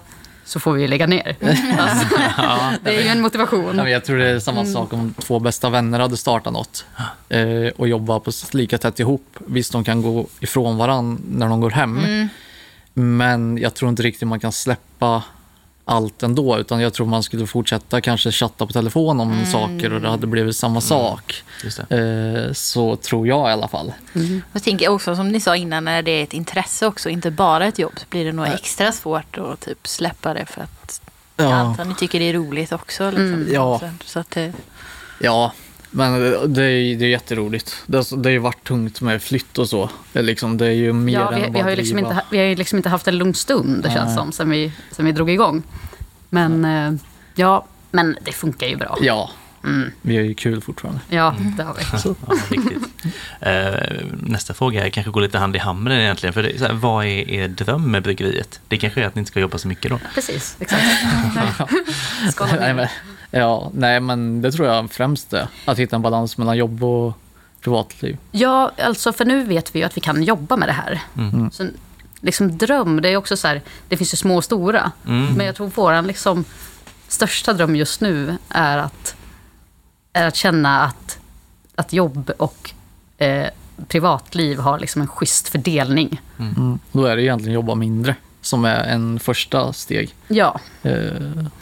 [0.51, 1.35] så får vi ju lägga ner.
[1.79, 2.07] Alltså,
[2.83, 3.77] det är ju en motivation.
[3.77, 4.73] Ja, jag tror det är samma Mm.
[4.73, 6.85] sak om två bästa vänner hade startat något
[7.29, 9.25] eh, och jobba på lika tätt ihop.
[9.47, 12.27] Visst, de kan gå ifrån varandra när de går hem, Mm.
[12.93, 15.23] men jag tror inte riktigt man kan släppa
[15.85, 19.45] allt ändå, utan jag tror man skulle fortsätta kanske chatta på telefon om Mm.
[19.45, 21.43] saker och det hade blivit samma sak.
[21.63, 22.45] Just det.
[22.47, 23.93] Eh, så tror jag i alla fall.
[24.53, 27.65] Jag tänker också som ni sa innan, när det är ett intresse också, inte bara
[27.65, 31.01] ett jobb, så blir det nog extra svårt att typ släppa det för att
[31.37, 33.03] Ja, ni tycker det är roligt också.
[33.03, 33.23] Liksom.
[33.33, 33.53] Mm.
[33.53, 33.79] Ja.
[33.79, 34.53] Så, så att det,
[35.19, 35.51] ja
[35.91, 36.21] men
[36.53, 37.75] det är, det är jätteroligt.
[37.85, 39.89] Det, har- det har ju varit tungt med flytt och så.
[40.13, 41.75] Det är, liksom, det är ju mer Ja, än vi, att vi, bara har ju
[41.75, 42.09] liksom driva.
[42.11, 44.15] inte, vi har ju liksom inte haft en lugn stund, det känns Nej.
[44.15, 45.63] som, sen vi, sen vi drog igång.
[46.29, 46.93] Men eh,
[47.35, 48.97] ja, men det funkar ju bra.
[49.01, 49.29] Ja,
[49.63, 49.91] Mm.
[50.01, 51.01] vi har ju kul fortfarande.
[51.09, 51.81] Ja, det har vi.
[52.27, 52.83] Ja, riktigt.
[53.39, 56.33] Eh, nästa fråga är kanske går lite hand i hand med den egentligen.
[56.33, 58.59] För det, så här, vad är er dröm med bryggeriet?
[58.67, 59.99] Det kanske är att ni inte ska jobba så mycket då?
[60.15, 60.83] Precis, exakt.
[62.31, 62.47] Skål.
[62.59, 62.87] nej, men,
[63.31, 65.47] ja, nej, men det tror jag främst det.
[65.65, 67.17] Att hitta en balans mellan jobb och
[67.61, 68.17] privatliv.
[68.31, 71.01] Ja, alltså för nu vet vi ju att vi kan jobba med det här.
[71.17, 71.51] Mm.
[71.51, 71.67] Så,
[72.19, 74.91] liksom dröm, det är också så här, det finns ju små och stora.
[75.07, 75.33] Mm.
[75.33, 76.45] Men jag tror vår liksom,
[77.07, 79.15] största dröm just nu är att
[80.13, 81.19] är att känna att,
[81.75, 82.71] att jobb och
[83.17, 83.47] eh,
[83.87, 86.21] privatliv har liksom en schysst fördelning.
[86.39, 86.79] Mm.
[86.91, 90.15] Då är det egentligen jobba mindre som är en första steg.
[90.27, 91.11] Ja, Eh,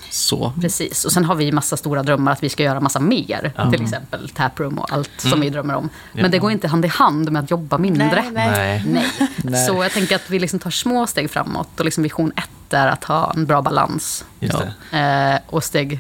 [0.10, 0.54] så.
[0.62, 1.06] precis.
[1.06, 3.52] Och sen har vi massa stora drömmar att vi ska göra massa mer.
[3.56, 3.72] Ja.
[3.72, 5.42] Till exempel taproom och allt som Mm.
[5.42, 5.90] vi drömmer om.
[6.14, 6.22] Ja.
[6.22, 8.26] Men det går inte hand i hand med att jobba mindre.
[8.34, 9.06] Nej, nej.
[9.44, 9.68] Nej.
[9.68, 11.80] Så jag tänker att vi liksom tar små steg framåt.
[11.80, 14.26] Och liksom vision ett är att ha en bra balans.
[14.40, 14.66] Just Ja.
[14.92, 15.34] det.
[15.34, 16.00] Eh, och steg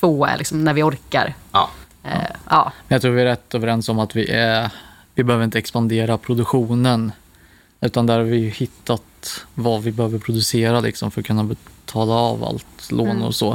[0.00, 1.34] två är liksom när vi orkar.
[1.52, 1.70] Ja.
[2.04, 2.10] Eh,
[2.50, 2.72] ja.
[2.88, 4.70] Men jag tror vi är rätt överens om att vi är,
[5.14, 7.12] vi behöver inte expandera produktionen.
[7.80, 8.50] Utan där har vi ju
[9.54, 13.22] vad vi behöver producera liksom för att kunna betala av allt lån Mm.
[13.22, 13.50] och så.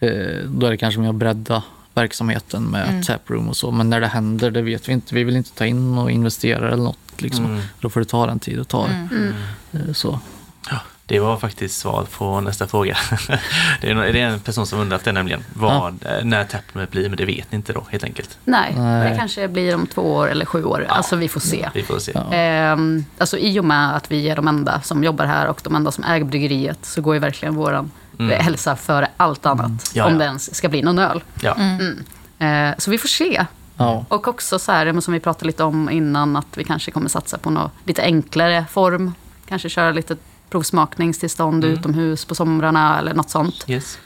[0.00, 1.62] Eh, då är det kanske mer att bredda
[1.94, 3.02] verksamheten med Mm.
[3.02, 3.70] taproom och så.
[3.70, 5.14] Men när det händer, det vet vi inte.
[5.14, 6.98] Vi vill inte ta in och investera eller något.
[7.22, 7.44] Liksom.
[7.44, 7.60] Mm.
[7.80, 8.86] Då får det ta den tid det tar.
[8.88, 9.34] Mm.
[9.72, 10.20] Eh, Så.
[11.10, 12.96] Det var faktiskt svar på nästa fråga.
[13.80, 15.44] det, är, en person som undrat det nämligen.
[15.54, 18.38] Vad, eh, När Tapmet blir, men det vet ni inte då helt enkelt.
[18.44, 19.10] Nej, Nej.
[19.10, 20.84] det kanske blir om två år eller sju år.
[20.88, 20.94] Ja.
[20.94, 21.70] Alltså vi får se.
[21.74, 22.12] Vi får se.
[22.14, 22.32] Ja.
[22.32, 25.74] Ehm, alltså i och med att vi är de enda som jobbar här och de
[25.74, 28.40] enda som äger bryggeriet så går ju verkligen våran Mm.
[28.44, 29.90] hälsa före allt annat.
[29.94, 30.18] Ja, om ja.
[30.18, 31.22] det ens ska bli någon öl.
[31.40, 31.54] Ja.
[31.54, 32.04] Mm.
[32.38, 33.46] Eh, så vi får se.
[33.76, 34.04] Ja.
[34.08, 37.38] Och också så här, som vi pratade lite om innan, att vi kanske kommer satsa
[37.38, 39.14] på något lite enklare form.
[39.48, 40.16] Kanske köra lite
[40.50, 41.78] provsmakningstillstånd Mm.
[41.78, 43.64] utomhus på somrarna eller något sånt.
[43.68, 43.98] Yes.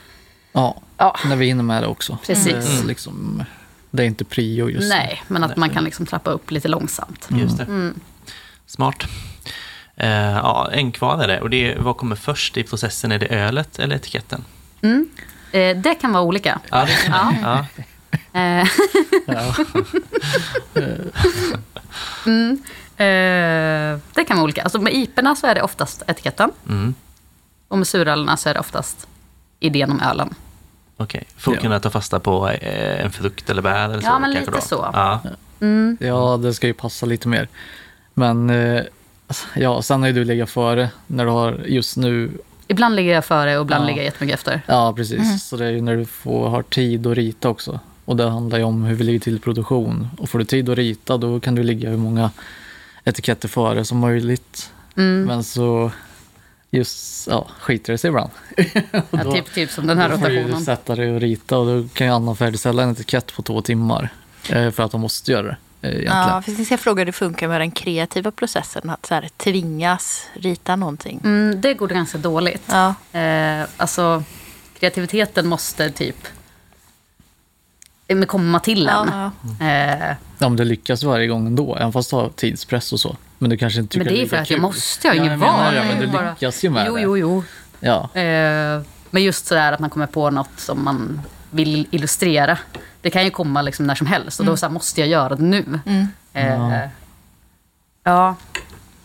[0.53, 2.19] ja, Ja, när vi hinner med det också.
[2.27, 2.45] Precis.
[2.45, 3.45] Det är, liksom,
[3.91, 4.89] det är inte prio just nu.
[4.89, 5.59] nej, men att Nej.
[5.59, 7.29] man kan liksom trappa upp lite långsamt.
[7.31, 7.65] Just det.
[7.65, 8.01] Mm.
[8.67, 9.05] Smart.
[9.97, 11.41] Eh, ja, en kvar är det.
[11.41, 13.13] Och det är, vad kommer först i processen?
[13.13, 14.45] Är det ölet eller etiketten?
[14.83, 15.09] Mm.
[15.53, 16.61] Eh, det kan vara olika.
[16.71, 17.35] Ja, det Ja.
[17.43, 17.67] ja.
[18.41, 18.67] Eh,
[19.27, 19.55] Ja.
[22.27, 22.59] mm.
[23.05, 24.63] Eh, det kan vara olika.
[24.63, 26.51] Alltså med iperna så är det oftast etiketten.
[26.69, 26.95] Mm.
[27.69, 29.07] Och med surölerna så är det oftast
[29.61, 30.35] idén om ölen.
[30.97, 31.25] Okej.
[31.37, 31.61] För att Ja.
[31.63, 34.07] kunna ta fasta på eh, en frukt eller bär eller så?
[34.07, 34.61] Ja, men lite då.
[34.61, 34.91] så.
[34.93, 35.21] Ja.
[35.61, 35.97] Mm.
[36.01, 37.49] Ja, det ska ju passa lite mer.
[38.15, 38.83] Men eh,
[39.57, 42.31] ja, sen har ju du legat före när du har just nu.
[42.69, 43.87] Ibland ligger jag före och ibland Ja.
[43.87, 44.63] ligger jag jättemycket efter.
[44.67, 45.45] Ja, precis.
[45.45, 47.81] Så det är ju när du får, har tid att rita också.
[48.05, 50.09] Och det handlar ju om hur vi ligger till produktion.
[50.19, 52.31] Och får du tid att rita då kan du ligga hur många
[53.05, 54.71] etiketter före som möjligt.
[54.97, 55.25] Mm.
[55.25, 55.91] Men så
[56.71, 58.31] just, ja, skiter det sig ibland.
[58.57, 60.65] Ja, då- typ, typ som den här då får du rotationen.
[60.65, 64.09] sätta dig och rita och då kan ju Anna färdigställa en etikett på två timmar.
[64.51, 65.57] Eh, för att hon måste göra det.
[65.83, 66.17] Eh, egentligen.
[66.17, 68.91] Ja, för jag ska fråga hur det funkar med den kreativa processen.
[68.91, 71.21] Att så här, tvingas rita någonting.
[71.25, 72.63] Mm, det går ganska dåligt.
[72.67, 72.95] Ja.
[73.21, 74.23] Eh, alltså,
[74.79, 76.17] kreativiteten måste typ
[78.09, 79.09] eh, men komma till en.
[79.13, 79.31] Ja,
[79.61, 79.67] ja.
[79.67, 83.17] Eh, Ja, men det lyckas varje gång ändå, även fast du har tidspress och så.
[83.39, 85.37] Men du kanske inte tycker men det är för att jag måste, jag har Ja,
[85.37, 85.75] menar val.
[85.75, 87.03] det, men du lyckas ju med Jo, det.
[87.03, 87.45] jo, jo.
[87.81, 92.59] Ja, Eh, men just sådär att man kommer på något som man vill illustrera.
[93.01, 95.35] Det kan ju komma liksom när som helst och då så här, måste jag göra
[95.37, 95.81] det nu.
[95.87, 96.09] Mm.
[96.33, 96.81] Eh, Ja.
[98.05, 98.37] ja.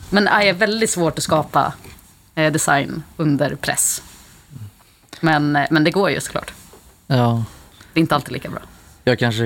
[0.10, 1.74] Men det är väldigt svårt att skapa
[2.36, 4.02] eh, design under press.
[5.20, 6.54] Men, eh, men det går ju såklart.
[7.08, 7.44] ja.
[7.94, 8.60] Det är inte alltid lika bra.
[9.10, 9.44] Jag kanske...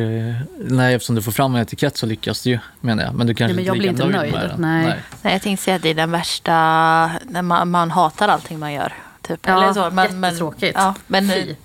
[0.59, 3.13] Nej, eftersom du får fram en etikett så lyckas du ju, menar jag.
[3.15, 4.33] Men du kanske Nej, men jag blir inte nöjd nöjd.
[4.33, 4.61] med den.
[4.61, 4.95] Nej.
[5.21, 6.51] Nej, jag tänkte säga att det är den värsta,
[7.25, 8.93] när man, man hatar allting man gör.
[9.21, 9.39] Typ.
[9.47, 9.89] Ja, Eller så.
[9.95, 10.73] Men, men, jättetråkigt.
[10.75, 11.55] ja, men, Fy.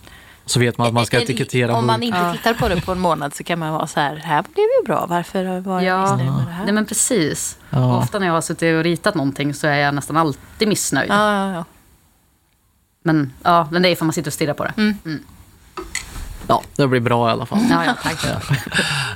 [0.47, 2.33] Så vet man att man ska etikettera Om man inte Ja.
[2.33, 4.87] tittar på det på en månad så kan man vara så här, här blev ju
[4.87, 6.65] bra, varför var jag Ja, missnöjd med det här?
[6.65, 7.59] nej men precis.
[7.71, 7.97] Ja.
[7.99, 11.11] Ofta när jag har suttit och ritat någonting så är jag nästan alltid missnöjd.
[11.11, 11.65] Ja, ja, ja.
[13.03, 14.73] Men, ja, men det är för att man sitter och stirrar på det.
[14.77, 14.99] Mm.
[16.49, 17.59] Ja, det blir bra i alla fall.
[17.71, 18.25] Ja, ja, tack.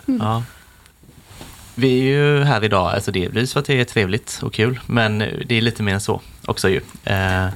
[0.07, 0.43] Ja.
[1.75, 5.19] Vi är ju här idag, alltså delvis för att det är trevligt och kul, men
[5.19, 6.81] det är lite mer än så också ju.
[7.05, 7.47] Eh,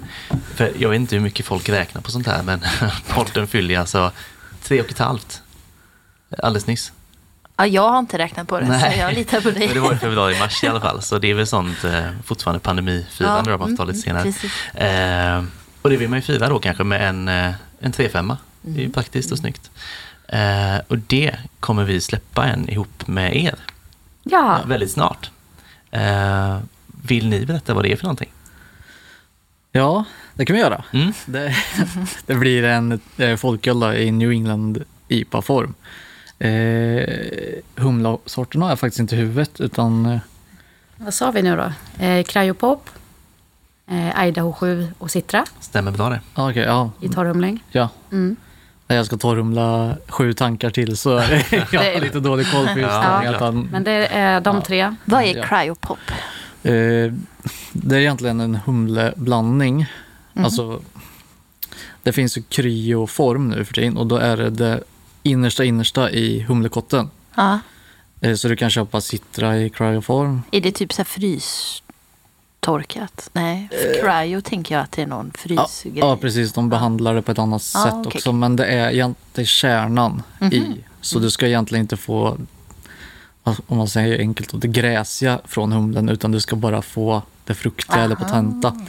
[0.55, 2.61] för jag vet inte hur mycket folk räknar på sånt här, men
[3.09, 4.12] podden fyller alltså
[4.62, 5.43] tre och ett halvt
[6.39, 6.93] alldeles nyss.
[7.57, 8.93] ja, jag har inte räknat på det, Nej.
[8.95, 9.68] så jag litar på dig.
[9.74, 13.51] Det var i februari-mars i alla fall, så det är väl sånt eh, fortfarande pandemifirande
[13.51, 14.22] då, man får ta lite senare.
[14.22, 14.74] mm, precis.
[14.74, 15.45] Eh,
[15.83, 18.37] och det vill man ju fira då kanske med en, eh, en 3-5.
[18.68, 19.70] Det är ju praktiskt och snyggt.
[20.28, 23.54] Eh, och det kommer vi släppa en ihop med er
[24.22, 25.30] Ja, väldigt snart.
[25.90, 26.58] Eh,
[27.02, 28.30] vill ni berätta vad det är för någonting?
[29.72, 30.04] Ja,
[30.34, 30.84] det kan vi göra.
[30.92, 31.12] Mm?
[31.26, 31.56] Det,
[32.26, 35.74] det blir en eh, folköl i New England IPA-form.
[36.38, 40.18] Eh, humlasorten har jag faktiskt inte i huvudet, utan eh,
[40.96, 41.72] vad sa vi nu då?
[42.04, 42.90] Eh, Cryopop,
[43.90, 46.20] eh, Idaho 7 och Citra Stämmer bra det?
[46.34, 47.64] ah, okej, ja, i torrhumling.
[47.70, 47.88] ja.
[48.12, 48.36] Mm.
[48.89, 52.66] När jag ska torrumla sju tankar till så är jag Det- har lite dålig koll
[52.66, 53.28] på just Ja, det.
[53.28, 53.37] klart.
[53.37, 54.62] Utan, Men det är de Ja.
[54.62, 54.95] tre.
[55.05, 55.45] Vad är Ja.
[55.47, 55.99] cryopop?
[56.62, 56.72] eh,
[57.72, 59.87] det är egentligen en humleblandning.
[60.32, 60.45] Mhm.
[60.45, 60.80] Alltså,
[62.03, 64.82] det finns ju kryoform nu för tiden och då är det det
[65.22, 67.11] innersta innersta i humlekotten.
[67.34, 67.59] Ja.
[68.20, 70.43] Eh, Så du kan köpa Citra i cryoform.
[70.51, 71.05] Är det typ så här
[72.66, 73.30] frystorkat?
[73.32, 75.98] Nej, för cryo tänker jag att det är någon frysgrej.
[75.98, 76.52] ja, precis.
[76.52, 78.12] De behandlar det på ett annat Ja, sätt okej.
[78.14, 78.32] också.
[78.32, 80.52] Men det är egentligen kärnan Mhm.
[80.52, 80.84] i.
[81.00, 82.38] Så du ska egentligen inte få,
[83.66, 86.08] om man säger enkelt, det gräsiga från humlen.
[86.08, 88.86] Utan du ska bara få det fruktiga eller potenta.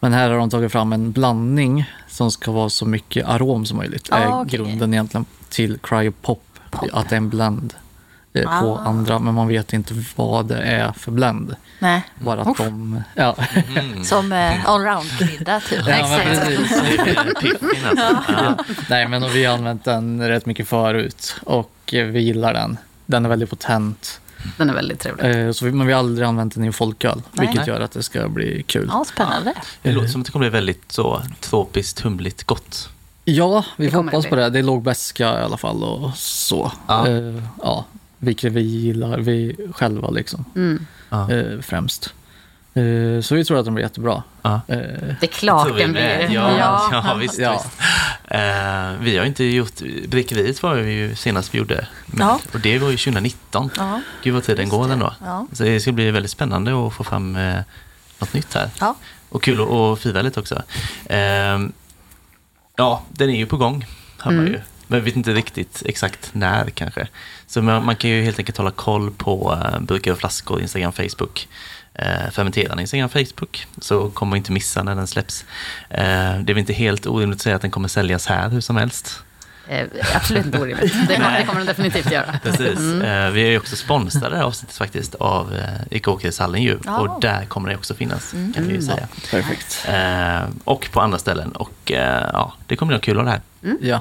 [0.00, 3.76] Men här har de tagit fram en blandning som ska vara så mycket arom som
[3.76, 4.08] möjligt.
[4.12, 4.58] Ah, är okej.
[4.58, 6.42] grunden egentligen till cryopop.
[6.70, 6.88] Pop.
[6.92, 7.74] Att det är en blend
[8.32, 8.88] eh, på Ah.
[8.88, 9.18] andra.
[9.18, 11.56] Men man vet inte vad det är för blend.
[11.78, 13.02] Nej, Bara att de...
[13.14, 13.36] Ja.
[14.04, 15.82] som eh, allround-middag typ.
[15.88, 16.80] Ja, men precis.
[17.40, 18.32] Piffin alltså.
[18.32, 18.54] Ja.
[18.90, 22.76] Nej, men vi har använt den rätt mycket förut och eh, vi gillar den.
[23.06, 24.20] Den är väldigt potent.
[24.56, 25.46] Den är väldigt trevlig.
[25.46, 27.46] Eh, Så vi, men vi har aldrig använt den i folköl, Nej.
[27.46, 28.88] vilket gör att det ska bli kul.
[28.92, 29.54] Ja, spännande.
[29.82, 32.88] Det låter som att det kommer bli väldigt så tropiskt, humligt gott.
[33.24, 34.50] Ja, vi Det hoppas på det.
[34.50, 36.72] Det är låg beska i alla fall och så.
[36.86, 37.08] Ja.
[37.08, 37.84] Eh, ja,
[38.18, 40.86] vilket vi gillar, vi själva liksom, Mm.
[41.10, 41.32] Ja.
[41.32, 42.14] eh, främst.
[42.74, 44.22] Eh, så vi tror att den blir jättebra.
[44.42, 44.60] Ja.
[44.68, 44.76] Eh,
[45.20, 46.26] Det är klart den med.
[46.28, 46.34] blir.
[46.36, 47.14] Ja, ja.
[47.20, 47.38] visst.
[47.38, 47.52] Ja.
[47.52, 47.80] visst.
[48.24, 49.80] Eh, vi har inte gjort...
[50.08, 51.86] Brickeriet var vi ju senast vi gjorde.
[52.06, 52.40] Men, Ja.
[52.54, 53.70] Och det var ju 2019.
[53.76, 54.00] Ja.
[54.22, 54.92] Gud vad tiden Just går det.
[54.92, 55.14] ändå.
[55.24, 55.46] Ja.
[55.52, 57.60] Så det ska bli väldigt spännande att få fram eh,
[58.18, 58.70] något nytt här.
[58.80, 58.94] Ja.
[59.28, 59.60] Och kul
[59.92, 60.62] att- fira lite också.
[61.06, 61.72] Ehm,
[62.76, 63.86] ja, den är ju på gång,
[64.18, 64.52] hör man Mm.
[64.52, 64.60] ju.
[64.86, 67.08] Men vet inte riktigt exakt när kanske.
[67.48, 70.92] Så man, man kan ju helt enkelt hålla koll på uh, burkar och flaskor, Instagram,
[70.92, 71.48] Facebook.
[72.02, 73.66] Uh, fermenterande Instagram, Facebook.
[73.80, 75.44] Så kommer man inte missa när den släpps.
[75.90, 78.60] Eh, det är väl inte helt orimligt att säga att den kommer säljas här hur
[78.60, 79.22] som helst.
[79.68, 80.92] Eh, absolut inte orimligt.
[81.08, 82.38] Det kommer, det kommer den definitivt göra.
[82.42, 82.78] Precis.
[82.78, 83.02] Mm.
[83.26, 86.78] Eh, vi är ju också sponsrade det här avsnittet faktiskt av uh, Ikaåkershallen ju.
[86.84, 86.98] Ja.
[86.98, 88.82] Och där kommer det också finnas, kan vi ju Mm.
[88.82, 89.08] säga.
[89.30, 89.84] perfekt.
[89.88, 91.52] Eh, och på andra ställen.
[91.52, 93.40] Och eh, ja, det kommer bli kul av det här.
[93.80, 94.00] Ja.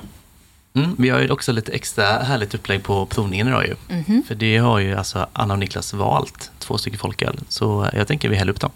[0.78, 3.76] Mm, vi har ju också lite extra härligt upplägg på provningen idag ju.
[3.96, 4.24] Mhm.
[4.28, 7.40] För det har ju alltså Anna och Niklas valt, två stycken folköl.
[7.50, 8.72] Så jag tänker vi häller upp dem.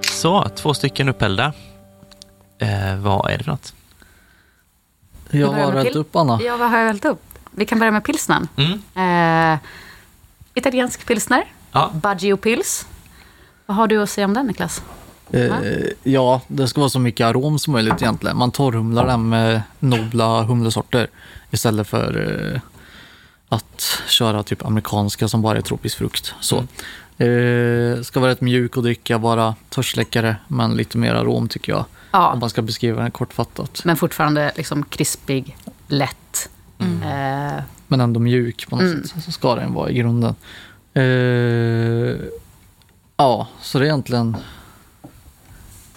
[0.00, 1.52] Så, två stycken upphällda.
[2.58, 3.74] Eh, vad är det för något?
[5.30, 6.40] Jag har hällt upp Anna.
[6.42, 7.22] Ja, vad har jag hällt upp?
[7.50, 8.48] Vi kan börja med pilsnern.
[8.56, 9.52] Mm.
[9.54, 9.58] Eh,
[10.54, 11.44] italiensk pilsner.
[11.72, 11.90] Ja.
[11.94, 12.86] Baggio Pils.
[13.66, 14.82] Vad har du att säga om den, Niklas?
[15.32, 15.52] Eh,
[16.02, 18.36] ja, det ska vara så mycket arom som möjligt egentligen.
[18.36, 21.08] Man torrhumlar den med nobla humlesorter
[21.50, 22.60] istället för eh,
[23.48, 26.34] att köra typ amerikanska som bara är tropisk frukt.
[26.40, 26.56] Så.
[27.24, 31.80] Eh, ska vara rätt mjuk att dricka, bara törstsläckare, men lite mer arom tycker jag.
[31.80, 33.80] Om Ja, man ska beskriva den kortfattat.
[33.84, 35.56] men fortfarande liksom krispig,
[35.88, 36.48] lätt.
[36.78, 39.04] Eh, Men ändå mjuk på något Mm.
[39.04, 39.24] sätt.
[39.24, 40.34] Så ska den vara i grunden.
[40.94, 42.16] Eh,
[43.16, 44.36] ja, så det är egentligen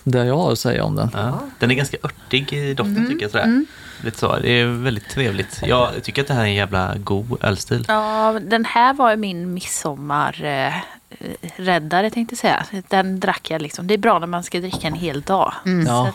[0.03, 1.09] det jag har att säga om den.
[1.13, 1.39] Ja.
[1.59, 3.31] Den är ganska örtig i doften tycker jag.
[3.31, 3.65] Sådär.
[4.03, 4.35] Lite så.
[4.39, 5.59] Det är väldigt trevligt.
[5.63, 7.85] Jag tycker att det här är en jävla god ölstil.
[7.87, 10.73] Ja, den här var ju min midsommarräddare
[11.19, 12.81] eh, räddare, tänkte jag säga.
[12.87, 13.87] Den drack jag liksom.
[13.87, 15.53] Det är bra när man ska dricka en hel dag.
[15.65, 15.85] Mm.
[15.85, 16.13] Så Ja.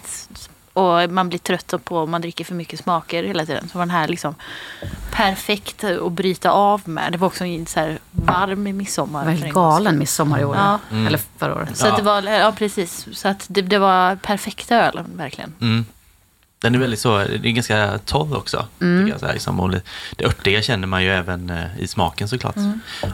[0.79, 3.69] Och man blir trött på om man dricker för mycket smaker hela tiden.
[3.73, 4.35] Så var den här liksom
[5.11, 7.13] perfekt att bryta av med.
[7.13, 9.21] Det var också en så här varm midsommar.
[9.21, 10.57] det var en helt galen midsommar i år.
[10.57, 10.79] Ja.
[10.91, 11.07] Mm.
[11.07, 11.77] Eller förra året.
[11.77, 11.91] Så Ja.
[11.91, 13.07] att det var, ja precis.
[13.13, 15.55] Så att det, det var perfekta öl, verkligen.
[15.61, 15.87] Mm.
[16.61, 18.67] Den är väldigt så, det är ganska torr också.
[18.81, 19.09] Mm.
[19.09, 19.83] Jag, så här, liksom, och det-
[20.17, 22.55] det örtiga känner man ju även eh, i smaken såklart.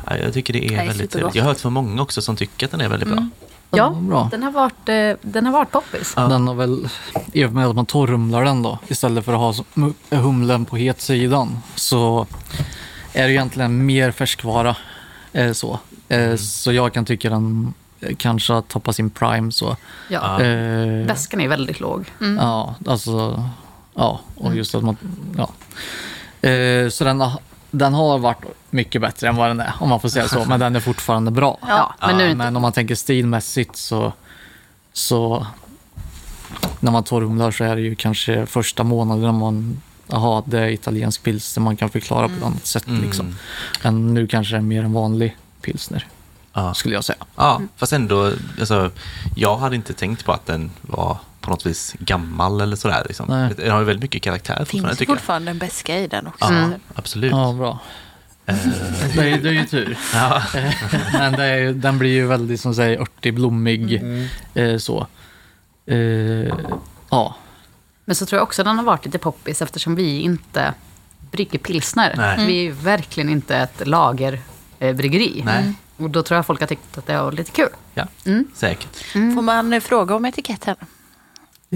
[0.07, 1.35] Ja, jag tycker det är Det är väldigt trevligt.
[1.35, 3.29] Jag har hört från många också som tycker att den är väldigt bra.
[3.77, 4.29] Ja, bra.
[4.31, 6.13] den har varit, eh, den har varit poppis.
[6.17, 6.23] Ja.
[6.23, 6.89] Den har väl,
[7.33, 9.65] i och med att man torrhumlar den då, istället för att ha
[10.11, 12.27] humlen på hetsidan, så
[13.13, 14.77] är det egentligen mer färskvara.
[15.33, 15.79] Eh, så.
[16.09, 17.75] Eh, så jag kan tycka den
[18.17, 19.77] kanske har tappat sin prime så.
[20.09, 20.41] Ja.
[20.43, 22.13] Eh, Väskan är väldigt låg.
[22.39, 23.45] Ja, alltså,
[23.95, 24.97] ja, och just att man,
[25.37, 25.51] ja.
[26.49, 27.41] Eh, så den har,
[27.79, 30.61] den har varit mycket bättre än vad den är, om man får säga så, men
[30.61, 31.59] den är fortfarande bra.
[31.69, 32.45] Ja, men nu är det inte...
[32.45, 34.13] Men om man tänker stilmässigt så,
[34.93, 35.47] så
[36.81, 41.23] när man torrhumlar så är det ju kanske första månaden man Jaha, det är italiensk
[41.23, 42.87] pilsner man kan förklara på ett annat sätt.
[42.87, 43.03] Mm.
[43.03, 43.37] Liksom.
[43.83, 46.07] Men nu kanske det är mer en vanlig pilsner,
[46.53, 46.75] Ja.
[46.75, 47.25] skulle jag säga.
[47.37, 48.91] Ja, fast ändå, alltså,
[49.37, 53.03] jag hade inte tänkt på att den var på något vis gammal eller sådär.
[53.09, 53.27] Liksom.
[53.29, 53.55] Nej.
[53.57, 56.53] Den har ju väldigt mycket karaktär Det fortfarande finns fortfarande en beska i den också.
[56.55, 57.31] Ja, absolut.
[57.33, 57.79] Ja, bra.
[58.47, 58.57] Eh,
[59.15, 59.99] Det är, det är ju tur.
[60.15, 60.43] ja.
[61.13, 64.03] Men det är, den blir ju väldigt, som säger, örtig, blommig.
[64.55, 65.07] Eh, så.
[65.87, 65.97] Eh,
[67.11, 67.37] ja,
[68.05, 70.75] Men så tror jag också den har varit lite poppis eftersom vi inte
[71.31, 72.15] brygger pilsner.
[72.17, 72.47] Nej.
[72.47, 75.43] Vi är ju verkligen inte ett lagerbryggeri.
[75.45, 75.73] Nej.
[75.97, 77.69] Och då tror jag folk har tyckt att det var lite kul.
[77.95, 78.45] ja, Mm.
[78.55, 78.97] säkert.
[79.13, 80.77] Får man eh, fråga om etiketten?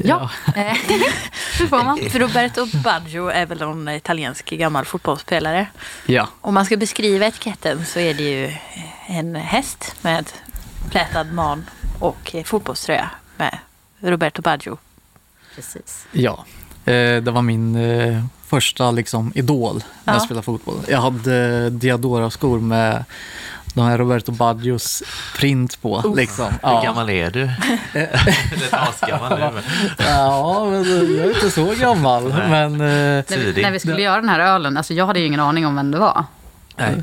[0.05, 0.63] Ja, eh,
[1.59, 1.99] hur får man?
[2.11, 5.67] För Roberto Baggio är väl en italiensk gammal fotbollsspelare.
[6.07, 8.53] Ja, Om man ska beskriva etiketten så är det ju
[9.07, 10.31] en häst med
[10.91, 11.65] plätad man
[12.01, 13.59] och eh, fotbollströja med
[14.01, 14.79] Roberto Baggio.
[15.55, 16.07] Precis.
[16.13, 16.45] ja.
[16.85, 20.25] Eh, det var min eh, första liksom, idol när jag Ja.
[20.25, 20.77] spelade fotboll.
[20.89, 23.05] Jag hade Diadora-skor med
[23.75, 25.03] de här Roberto Baggios
[25.37, 26.13] print på.
[26.17, 26.45] Liksom.
[26.47, 26.83] Hur Ja.
[26.85, 27.45] gammal är du?
[27.93, 29.61] Rätt asgammal nu.
[29.99, 30.85] ja, men
[31.17, 32.29] jag är inte så gammal.
[32.29, 32.49] Nej.
[32.51, 35.27] Men eh, När vi, när vi skulle göra den här ölen, alltså jag hade ju
[35.27, 36.25] ingen aning om vem det var.
[36.77, 37.03] Nej.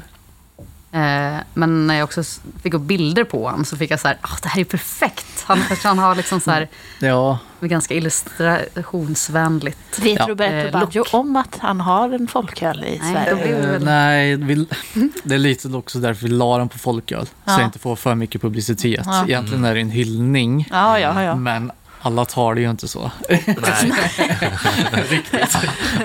[0.96, 2.24] Eh, men när jag också
[2.64, 5.43] fick upp bilder på honom så fick jag så här, ah, det här är perfekt.
[5.46, 6.68] Han, han har liksom så här,
[7.00, 10.00] ja, ganska illustrationsvänligt.
[10.00, 10.28] Vet Ja.
[10.28, 13.43] Roberto Eh, Baggio om att han har en folköl i Nej, Sverige?
[13.43, 13.84] det Eh, väl...
[13.86, 14.68] nej, vi,
[15.24, 17.26] det är lite också därför vi la den på folköl.
[17.26, 17.60] Så Ja.
[17.60, 19.04] jag inte får för mycket publicitet.
[19.06, 19.24] Ja.
[19.28, 21.36] Egentligen är det en hyllning, Ja, ja, ja.
[21.36, 21.72] men
[22.06, 23.12] alla tar det ju inte så.
[23.30, 23.43] Nej.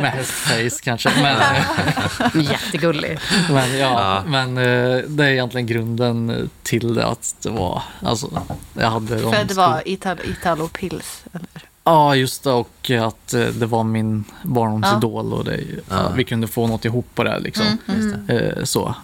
[0.01, 1.11] Med hästface kanske.
[1.23, 3.19] Men, Jättegullig.
[3.51, 4.23] men, ja, Ja.
[4.27, 8.43] men eh, det är egentligen grunden till det att det var, alltså,
[8.75, 11.25] jag hade de För det skor- var Italo, Italo Pils.
[11.33, 11.49] Eller?
[11.85, 12.51] Ja, just det.
[12.53, 15.75] Och att eh, det var min barndomsidol och det, ja.
[15.89, 16.09] Ja.
[16.17, 17.39] vi kunde få något ihop på det.
[17.39, 17.67] Liksom.
[17.89, 18.41] Mm, Just det.
[18.59, 18.95] Eh, så.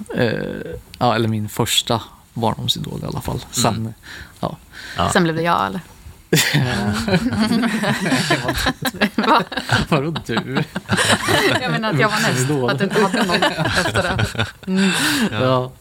[0.98, 2.02] Ja, eller min första
[2.34, 3.44] barndomsidol i alla fall.
[3.50, 3.94] Sen, Mm.
[4.40, 4.56] ja.
[4.96, 5.10] Ja.
[5.10, 5.80] Sen blev det jag, eller?
[9.16, 9.42] Va?
[9.88, 10.62] Vadå du?
[11.62, 13.42] Jag menar att jag var näst, att du inte hade någon
[13.78, 14.26] efter det.
[15.32, 15.72] Ja.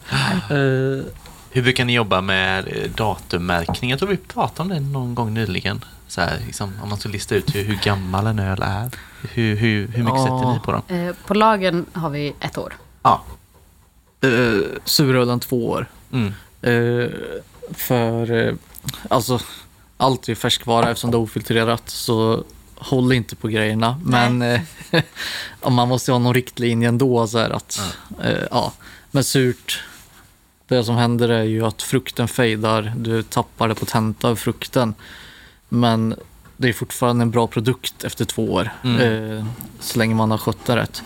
[0.49, 1.05] Eh,
[1.51, 3.89] Hur brukar ni jobba med eh, datummärkning?
[3.89, 5.85] Jag tror vi pratade om det någon gång nyligen.
[6.07, 8.89] Så här, liksom, om man ska lista ut hur, hur gammal en öl är.
[9.33, 10.23] Hur, hur, hur mycket Ja.
[10.39, 10.81] sätter ni på dem?
[10.87, 12.73] Eh, på lagen har vi ett år.
[13.03, 13.23] Ja.
[14.21, 14.29] eh,
[14.85, 15.85] surölen två år.
[16.11, 16.33] Mm.
[16.61, 17.09] Eh,
[17.75, 18.55] för
[19.09, 19.39] alltså,
[19.97, 21.89] allt är färskvara eftersom det är ofiltrerat.
[21.89, 22.43] Så
[22.75, 24.01] håll inte på grejerna.
[24.03, 24.61] Men eh,
[25.69, 27.27] man måste ha någon riktlinje ändå.
[27.27, 27.79] Så här att,
[28.23, 28.73] eh, ja.
[29.11, 29.83] Men surt,
[30.67, 32.93] det som händer är ju att frukten fejdar.
[32.97, 34.93] Du tappar det potenta av frukten.
[35.69, 36.15] Men
[36.57, 38.69] det är fortfarande en bra produkt efter två år.
[38.83, 39.37] Mm.
[39.37, 39.45] Eh,
[39.79, 41.03] så länge man har skött det rätt.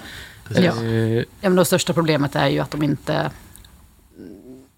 [0.50, 0.62] Ja.
[0.62, 3.32] Eh, Ja, men det största problemet är ju att de inte...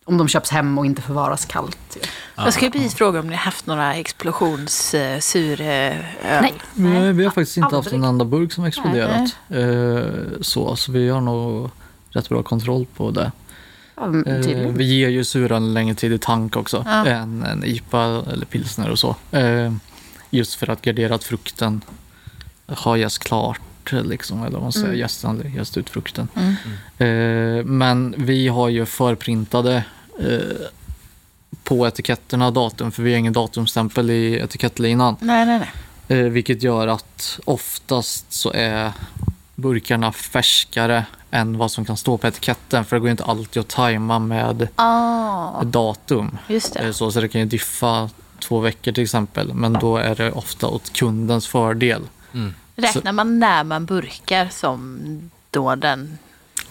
[0.06, 1.78] Om de köps hem och inte förvaras kallt.
[1.96, 2.02] ju.
[2.36, 6.06] Jag skulle precis fråga om ni har haft några explosionssuröl?
[6.24, 6.54] Nej.
[6.74, 9.36] Nej, vi har faktiskt inte haft en enda burk som exploderat.
[9.50, 11.70] Eh, så, så vi har nog
[12.10, 13.32] rätt bra kontroll på det.
[13.96, 16.84] Ja, Eh, vi ger ju suran längre tid i tank också.
[16.88, 17.06] Ja.
[17.06, 19.16] Än en IPA eller pilsner och så.
[19.32, 19.74] Eh,
[20.30, 21.82] just för att gardera att frukten
[22.66, 23.60] har jäst klart.
[23.92, 25.00] Liksom, eller vad man säger, Mm.
[25.00, 26.28] jäst, aldrig jäst ut frukten.
[26.36, 27.60] Mm.
[27.60, 29.84] Eh, men vi har ju förprintade
[30.20, 30.68] eh,
[31.64, 35.16] på etiketterna datum, för vi har ingen datumstämpel i etikettlinan.
[35.20, 35.60] Nej, nej,
[36.08, 36.20] nej.
[36.20, 38.92] Eh, vilket gör att oftast så är
[39.56, 42.86] burkarna färskare än vad som kan stå på etiketten.
[42.86, 46.38] För det går inte alltid att tajma med Ah, datum.
[46.48, 46.94] just Eh, det.
[46.94, 49.54] Så, så det kan ju diffa två veckor till exempel.
[49.54, 52.02] Men då är det ofta åt kundens fördel.
[52.34, 52.54] Mm.
[52.76, 55.00] Räknar man när man burkar som
[55.52, 56.18] då den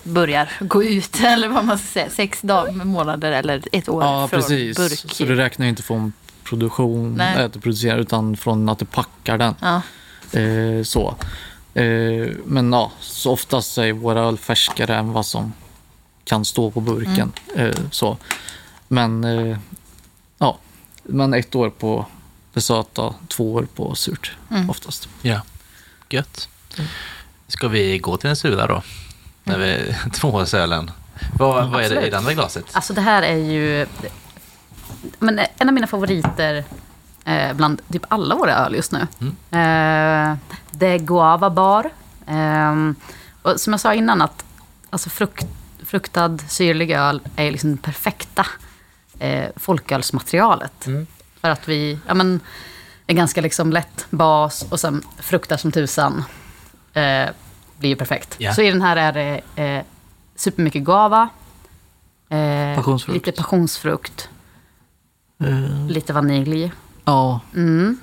[0.02, 1.20] börjar gå ut?
[1.24, 4.76] Eller vad man ska säga, sex dagar, månader eller ett år Ja, från precis.
[4.76, 5.12] burk?
[5.14, 6.12] Så du räknar ju inte från
[6.44, 7.38] produktion, Nej.
[7.38, 9.54] äh, att du producerar, utan från att du packar den.
[9.60, 9.82] Ja.
[10.40, 11.14] Eh, så.
[11.74, 15.52] Eh, men ja, så oftast är våra öl färskare än vad som
[16.24, 17.32] kan stå på burken.
[17.56, 18.16] Eh, så.
[18.88, 19.58] Men eh,
[20.38, 20.58] ja,
[21.02, 22.06] men ett år på
[22.54, 24.70] det söta, två år på surt Mm.
[24.70, 25.08] oftast.
[25.22, 25.40] Ja,
[26.12, 26.48] gött.
[27.48, 28.82] Ska vi gå till den sura då?
[29.44, 30.90] När vi, tvåårsölen.
[31.38, 32.64] Vad, vad är det i det andra glaset?
[32.72, 33.86] Alltså det här är ju
[35.18, 36.64] men en av mina favoriter
[37.24, 39.00] eh, bland typ alla våra öl just nu.
[39.30, 40.36] Eh,
[40.70, 41.90] det är Guava Bar.
[42.26, 42.74] Eh,
[43.42, 44.44] och som jag sa innan, att
[44.90, 45.46] alltså frukt,
[45.84, 48.46] fruktad syrlig öl är liksom det perfekta
[49.18, 50.88] eh, folkölsmaterialet.
[51.40, 52.40] För att vi ja, men,
[53.10, 56.24] är ganska liksom lätt bas och sen fruktar som tusan.
[56.92, 57.28] Eh,
[57.78, 58.34] blir ju perfekt.
[58.38, 58.54] Ja.
[58.54, 59.84] Så i den här är det eh,
[60.36, 61.28] supermycket guava.
[62.28, 63.26] Eh, Passionsfrukt.
[63.26, 64.28] Lite passionsfrukt.
[65.88, 66.72] Lite vanilj.
[67.04, 67.98] Ja, Mm.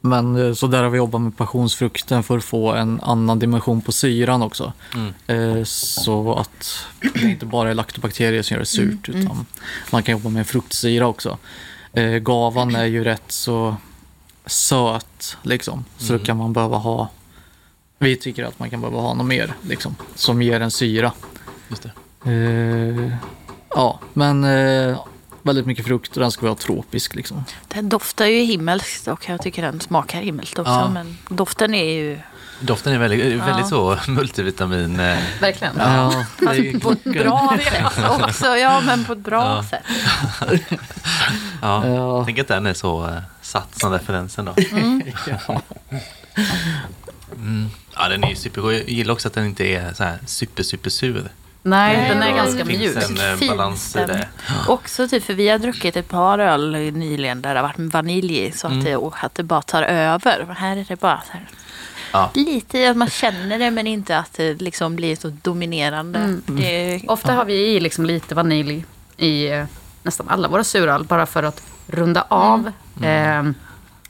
[0.00, 3.80] men eh, så där har vi jobbat med passionsfrukten för att få en annan dimension
[3.80, 4.72] på syran också.
[4.94, 5.58] Mm.
[5.58, 9.46] Eh, Så att det inte bara är laktobakterier som gör det surt, utan
[9.92, 11.38] man kan jobba med fruktsyra också.
[12.22, 13.76] Gavan är ju rätt så
[14.46, 15.84] söt, liksom.
[15.98, 17.08] Så då kan man behöva ha,
[17.98, 21.12] vi tycker att man kan behöva ha något mer, liksom, som ger en syra.
[21.68, 21.92] Just det.
[22.30, 23.12] Eh,
[23.70, 24.98] ja, men eh,
[25.42, 27.44] väldigt mycket frukt och den ska vara tropisk liksom.
[27.68, 30.72] Den doftar ju himmelskt och jag tycker den smakar himmelskt också.
[30.72, 30.90] Ja.
[30.90, 32.18] Men doften är ju
[32.60, 35.00] Doften är väldigt, väldigt så multivitamin.
[35.00, 35.74] eh, Verkligen.
[35.78, 38.46] Ja, är på ett bra sätt också.
[38.56, 39.64] Ja, men på ett bra Ja.
[39.70, 39.82] sätt.
[41.62, 41.86] Ja.
[41.86, 42.22] Ja.
[42.24, 44.54] Tänk att den är så eh, satt som referensen då.
[45.46, 45.60] ja.
[47.36, 47.68] Mm.
[47.96, 48.74] Ja, den är ju supergod.
[48.74, 51.28] Jag gillar också att den inte är så här super, super sur.
[51.62, 53.10] Nej, Nej, den är det ganska finns mjuk.
[53.20, 54.28] en eh, Fint, balans i det.
[54.68, 58.52] Också typ, för vi har druckit ett par öl nyligen där det har varit vanilj
[58.52, 58.84] så att, Mm.
[58.84, 60.44] det, och att det bara tar över.
[60.46, 61.46] Men här är det bara så här,
[62.14, 62.30] Ja.
[62.34, 66.18] lite att man känner det men inte att det liksom blir så dominerande.
[66.18, 66.42] Mm.
[66.46, 68.84] Det, Ofta har vi i liksom lite vanilj
[69.16, 69.64] i eh,
[70.02, 73.42] nästan alla våra suröl bara för att runda av eh,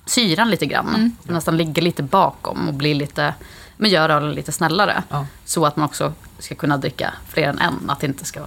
[0.06, 1.16] syran lite grann.
[1.24, 3.34] Som nästan ligger lite bakom och blir lite,
[3.76, 5.02] men gör ölen lite snällare.
[5.08, 5.26] Ja.
[5.44, 7.90] Så att man också ska kunna dricka fler än en.
[7.90, 8.46] Att det inte ska eh,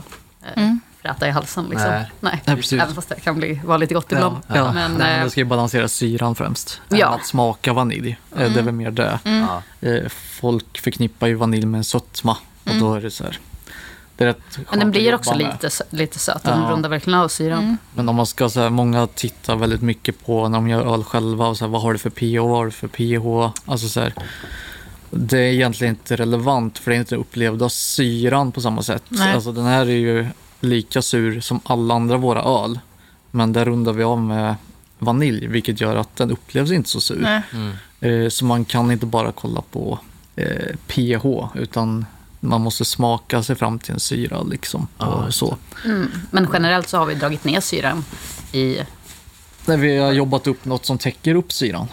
[0.55, 0.79] Mm.
[1.07, 1.65] Fräta i halsen.
[1.69, 1.89] Liksom.
[1.91, 2.11] Nej.
[2.19, 2.41] Nej.
[2.45, 2.81] Nej, precis.
[2.81, 4.35] Även fast det kan bli, vara lite gott ibland.
[4.47, 6.81] Ja, Men, Nej, eh, det ska ju balansera syran främst.
[6.89, 7.07] Ja.
[7.07, 8.17] Att smaka vanilj.
[8.37, 9.19] Eh, Det är väl mer det.
[9.23, 9.61] Ja.
[9.89, 10.07] Eh,
[10.39, 12.37] Folk förknippar ju vanilj med en sötma.
[12.63, 13.39] Och då är det så här.
[14.17, 15.39] Det är rätt men den blir också med.
[15.61, 16.43] lite, lite söt.
[16.43, 16.69] Den Ja.
[16.71, 17.77] rundar verkligen av syran.
[17.95, 21.47] Men om man ska säga, många tittar väldigt mycket på när de gör öl själva
[21.47, 23.53] och så här, vad har du för pH, vad har du för pH?
[23.65, 24.13] Alltså så här,
[25.11, 29.03] det är egentligen inte relevant för det är inte upplevda syran på samma sätt.
[29.09, 29.33] Nej.
[29.33, 30.27] Alltså den här är ju
[30.59, 32.79] lika sur som alla andra våra öl.
[33.31, 34.55] Men där rundar vi av med
[34.99, 37.41] vanilj vilket gör att den upplevs inte så sur.
[37.53, 37.71] Mm.
[37.99, 39.99] Eh, Så man kan inte bara kolla på
[40.35, 42.05] eh, pH utan
[42.39, 44.87] man måste smaka sig fram till en syra liksom.
[44.97, 45.57] Ja, och så.
[45.85, 46.11] Mm.
[46.31, 48.05] Men generellt så har vi dragit ner syran
[48.51, 48.77] i
[49.65, 51.87] När vi har jobbat upp något som täcker upp syran.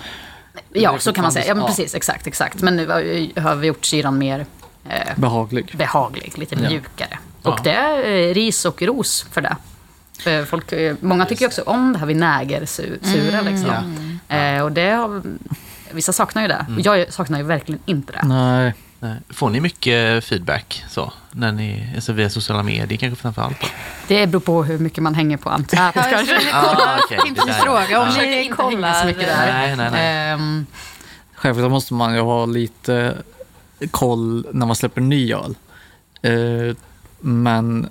[0.72, 1.46] Ja, så kan man säga.
[1.46, 1.94] Ja, men precis.
[1.94, 2.62] Exakt, exakt.
[2.62, 2.86] Men nu
[3.40, 4.46] har vi gjort syran mer
[4.88, 5.74] eh, Behaglig.
[5.76, 6.68] behaglig, lite Ja.
[6.68, 7.18] mjukare.
[7.42, 7.50] Ja.
[7.52, 9.56] Och det är eh, ris och ros för det.
[10.20, 13.40] För folk, eh, många tycker också om det här vinägersura.
[13.40, 14.18] Liksom.
[14.28, 15.22] Eh, och det har,
[15.90, 16.66] vissa saknar ju det.
[16.76, 18.22] Och jag saknar ju verkligen inte det.
[18.24, 18.74] Nej.
[19.00, 19.16] Nej.
[19.30, 21.12] Får ni mycket feedback så?
[21.30, 23.66] När ni, alltså via sociala medier kanske framförallt då?
[24.08, 26.38] Det beror på hur mycket man hänger på Antap kanske.
[26.52, 27.18] Ah, okej.
[27.26, 28.22] Inte fråga om ja.
[28.22, 29.06] Ni inte hänga så kollar.
[29.06, 29.52] mycket där.
[29.52, 30.30] Nej, nej, nej.
[30.32, 30.66] Ehm,
[31.34, 33.16] Självklart måste man ju ha lite
[33.90, 35.54] koll när man släpper ny öl.
[36.22, 36.76] Eh,
[37.20, 37.88] men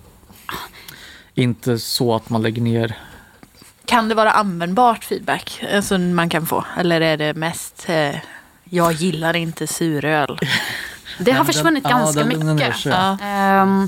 [1.36, 2.98] inte så att man lägger ner.
[3.86, 6.66] Kan det vara användbart feedback alltså, man kan få?
[6.78, 8.16] Eller är det mest eh,
[8.64, 10.40] jag gillar inte suröl?
[11.20, 12.76] det har Den- försvunnit ja, ganska den- den är mycket.
[12.78, 12.90] så.
[12.90, 13.18] Ja.
[13.22, 13.88] Ehm,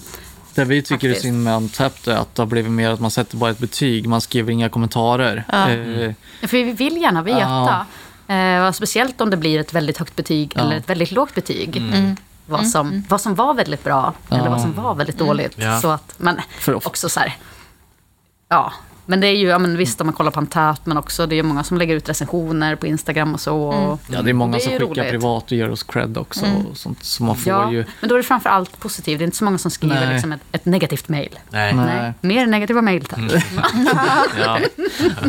[0.55, 1.21] Det vi tycker är Faktiskt.
[1.25, 4.07] synd med Untapped är att det har blivit mer att man sätter bara ett betyg.
[4.07, 5.43] Man skriver inga kommentarer.
[5.51, 5.69] Ja.
[5.69, 7.85] Eh, För vi vill gärna veta.
[8.27, 10.61] Eh, speciellt om det blir ett väldigt högt betyg Ja.
[10.61, 11.77] eller ett väldigt lågt betyg.
[11.77, 12.15] Mm.
[12.45, 14.49] Vad, som, vad som var väldigt bra eller Ja.
[14.49, 15.53] vad som var väldigt dåligt.
[15.57, 15.81] Ja.
[15.81, 16.15] Så att,
[16.75, 16.89] ofta.
[16.89, 17.37] också så här,
[18.49, 18.73] ja.
[19.05, 21.39] Men det är ju, ja, men visst om man kollar på Antap, men också det
[21.39, 23.57] är många som lägger ut recensioner på Instagram och så.
[23.57, 24.97] Och, Ja, det är många Det är som ju skickar roligt.
[24.97, 25.11] Mm.
[25.11, 26.45] privat och ger oss cred också.
[26.71, 27.85] Och sånt, så man får ja, ju...
[27.99, 29.19] men då är det framför allt positivt.
[29.19, 31.39] Det är inte så många som skriver liksom ett, ett negativt mejl.
[31.49, 31.73] Nej.
[31.73, 31.85] Nej.
[31.85, 32.13] Nej.
[32.21, 33.19] Mer negativa mejl tack.
[34.45, 34.59] Ja.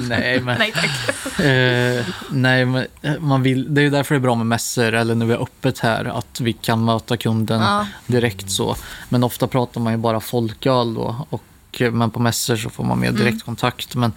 [0.09, 1.41] Nej, men, Nej tack.
[1.41, 4.95] eh, nej, men eh, man vill, det är ju därför det är bra med mässor
[4.95, 6.05] eller när vi är öppet här.
[6.19, 7.87] Att vi kan möta kunden Ja.
[8.07, 8.77] direkt så.
[9.09, 11.27] Men ofta pratar man ju bara folköl då.
[11.31, 11.43] Och,
[11.81, 13.95] eh, men på mässor så får man mer direktkontakt.
[13.95, 14.13] Men,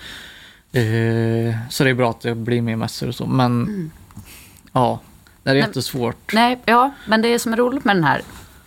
[0.72, 3.26] eh, så det är bra att det blir mer mässor och så.
[3.26, 3.91] Men
[4.72, 4.99] ja,
[5.43, 6.34] det är Men- jättesvårt.
[6.34, 8.22] Nej, ja, men det som är roligt med den här,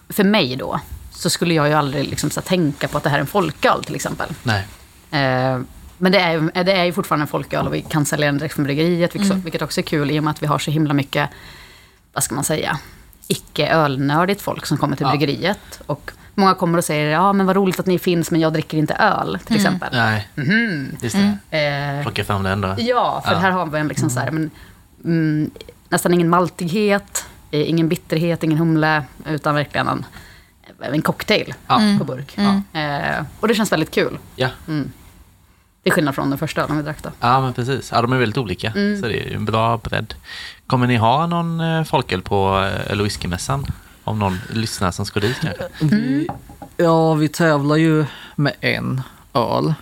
[0.08, 0.80] för mig då,
[1.10, 3.84] så skulle jag ju aldrig liksom så tänka på att det här är en folköl
[3.84, 4.28] till exempel.
[4.42, 4.66] Nej.
[5.10, 5.60] Eh,
[5.98, 8.38] men det är, ju- det är ju fortfarande en folköl och vi kan sälja den
[8.38, 10.70] direkt från bryggeriet, vilket, vilket också är kul i och med att vi har så
[10.70, 11.30] himla mycket,
[12.12, 12.78] vad ska man säga,
[13.28, 15.10] icke-ölnördigt folk som kommer till Ja.
[15.16, 15.80] bryggeriet.
[15.86, 18.78] Och många kommer och säger, ja men vad roligt att ni finns, men jag dricker
[18.78, 19.88] inte öl, till exempel.
[19.92, 20.28] Nej.
[21.00, 21.16] Just
[21.50, 21.58] det.
[21.98, 22.74] Eh, Plocka fram den då.
[22.78, 23.38] Ja, för Ja.
[23.38, 24.50] här har vi en liksom så här, men,
[25.04, 25.50] mm,
[25.88, 30.04] nästan ingen maltighet, eh, ingen bitterhet, ingen humle, utan verkligen en,
[30.80, 31.80] en cocktail Ja.
[31.98, 32.36] på burk.
[32.72, 34.18] Eh, och det känns väldigt kul.
[34.36, 34.48] Ja.
[35.82, 37.10] Till skillnad från den första ölen vi drack då.
[37.20, 37.90] ja, men precis.
[37.92, 38.72] Ja, de är väldigt olika.
[38.72, 40.14] Så det är ju en bra bredd.
[40.66, 43.66] Kommer ni ha någon eh, folköl på eh, whiskymässan?
[44.04, 45.64] Om någon lyssnar som ska dit kanske?
[45.80, 46.28] Vi,
[46.76, 48.04] ja, vi tävlar ju
[48.36, 49.00] med en
[49.34, 49.74] öl.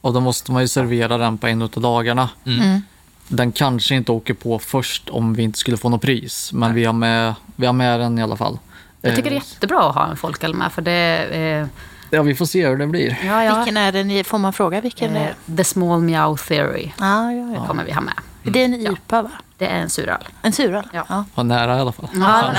[0.00, 2.28] Och då måste man ju servera den på en av dagarna.
[2.46, 2.80] Mm.
[3.28, 6.52] Den kanske inte åker på först om vi inte skulle få något pris.
[6.52, 8.58] Men vi har, med, vi har med den i alla fall.
[9.00, 11.66] Jag tycker det är Eh, jättebra att ha en folköl med, för det eh,
[12.10, 13.18] Ja, vi får se hur det blir.
[13.26, 14.10] ja, ja, Vilken är den?
[14.10, 15.56] i- Får man fråga vilken det eh, är?
[15.56, 17.66] The Small Meow Theory Ja, ja, ja.
[17.66, 18.14] kommer vi ha med.
[18.42, 19.30] Det är en IPA va?
[19.64, 20.24] Det är en suröl.
[20.42, 20.84] En suröl?
[20.92, 21.06] Ja.
[21.08, 21.24] ja.
[21.34, 22.08] Var nära i alla fall.
[22.14, 22.52] Ja,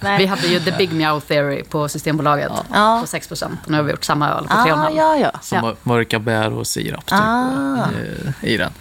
[0.00, 0.18] nej.
[0.18, 2.98] Vi hade ju The Big Meow Theory på Systembolaget Ja.
[3.00, 3.60] på 6 procent.
[3.66, 4.96] Nu har vi gjort samma öl på Ah, 3,5.
[4.96, 5.30] ja, ja.
[5.42, 5.74] Som Ja.
[5.82, 7.76] mörka bär och sirap typ, Ah.
[8.42, 8.72] eh, i den.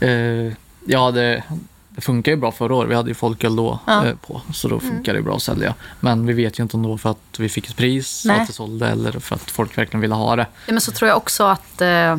[0.00, 0.52] Eh,
[0.86, 1.42] ja, det,
[1.88, 2.90] det funkar ju bra förra året.
[2.90, 4.06] Vi hade ju folköl då Ja.
[4.06, 5.74] eh, på, så då funkar det bra att sälja.
[6.00, 8.40] Men vi vet ju inte om det var för att vi fick ett pris, Nej.
[8.40, 10.46] att det sålde, eller för att folk verkligen ville ha det.
[10.66, 12.16] Ja, men så tror jag också att, eh,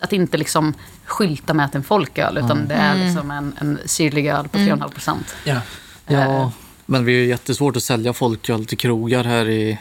[0.00, 0.74] att inte liksom
[1.04, 4.48] skylta med att det är en folköl, utan det är liksom en, en syrlig öl
[4.48, 5.34] på 3,5 procent.
[5.44, 5.60] Ja.
[6.06, 6.52] Ja,
[6.86, 9.78] men vi är ju jättesvårt att sälja folköl till krogar här i,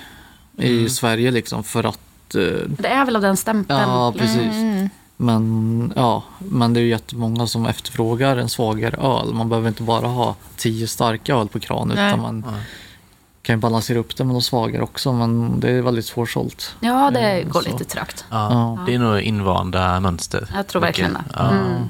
[0.58, 3.80] i Sverige liksom för att eh, Det är väl av den stämpeln.
[3.80, 4.38] Ja, precis.
[4.54, 4.90] Mm.
[5.18, 9.34] Men, ja, men det är ju jättemånga som efterfrågar en svagare öl.
[9.34, 12.08] Man behöver inte bara ha tio starka öl på kran Nej.
[12.08, 12.54] utan man Ja.
[13.46, 15.14] Kan ju balansera upp det med något svagare också.
[15.14, 16.76] Men det är väldigt svårsålt.
[16.80, 17.70] Ja, det Mm, går så.
[17.70, 18.26] lite trögt.
[18.30, 18.84] Ja, Ja.
[18.86, 20.48] det är nog invanda mönster.
[20.56, 21.24] Jag tror verkligen det.
[21.36, 21.50] Ja.
[21.50, 21.90] Mm.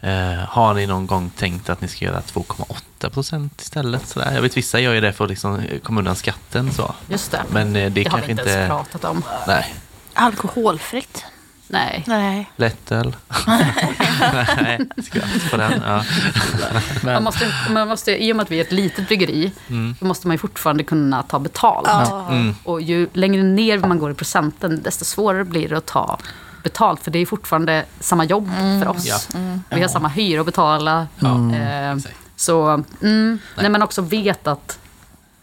[0.00, 4.08] Eh, har ni någon gång tänkt att ni ska göra 2,8 procent istället?
[4.08, 4.32] Sådär?
[4.34, 6.72] Jag vet vissa gör ju det för att liksom komma undan skatten.
[6.72, 6.94] Så.
[7.08, 7.42] Just det.
[7.50, 8.68] Men eh, det, Det har kanske vi inte ens inte...
[8.68, 9.22] pratat om.
[9.46, 9.74] Nej.
[10.14, 11.24] Alkoholfritt?
[11.68, 12.04] Nej.
[12.06, 12.50] Nej.
[12.56, 13.16] Lättöl?
[13.46, 15.72] Nej, skratt på den.
[15.86, 15.94] Ja.
[16.62, 19.94] Man Men, måste, man måste, I och med att vi är ett litet bryggeri, Mm.
[19.98, 21.86] så måste man ju fortfarande kunna ta betalt.
[21.88, 22.26] Ja.
[22.30, 22.54] Mm.
[22.64, 26.18] Och ju längre ner man går i procenten, desto svårare blir det att ta
[26.62, 27.00] betalt.
[27.04, 28.50] För det är fortfarande samma jobb
[28.82, 29.06] för oss.
[29.06, 29.18] Ja.
[29.70, 31.06] Vi har samma hyra att betala.
[31.22, 32.14] Eh, Exakt.
[32.36, 34.78] så mm, när man också vet att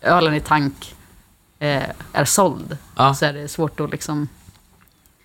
[0.01, 0.95] ölen i tank
[1.59, 3.13] eh, är såld, Ja.
[3.15, 4.27] så är det svårt att liksom...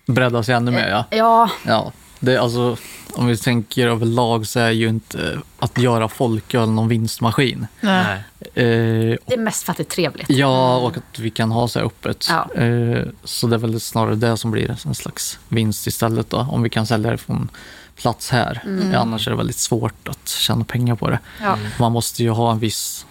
[0.07, 1.05] bredda sig ännu mer, ja.
[1.17, 1.91] Ja, ja.
[2.19, 2.77] Det, alltså,
[3.13, 7.67] om vi tänker överlag så är ju inte att göra folköl någon vinstmaskin.
[7.81, 8.23] Nej.
[8.39, 10.29] Eh, det är mest för att det är trevligt.
[10.29, 12.27] Ja, och att vi kan ha så här öppet.
[12.29, 12.61] Ja.
[12.61, 16.63] Eh, Så det är väl snarare det som blir en slags vinst istället då, om
[16.63, 17.49] vi kan sälja det från
[17.95, 18.63] plats här.
[18.93, 21.19] Eh, Annars är det väldigt svårt att tjäna pengar på det.
[21.41, 21.57] Ja.
[21.79, 23.05] Man måste ju ha en viss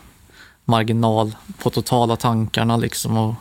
[0.64, 3.16] marginal på totala tankarna liksom.
[3.16, 3.34] Och,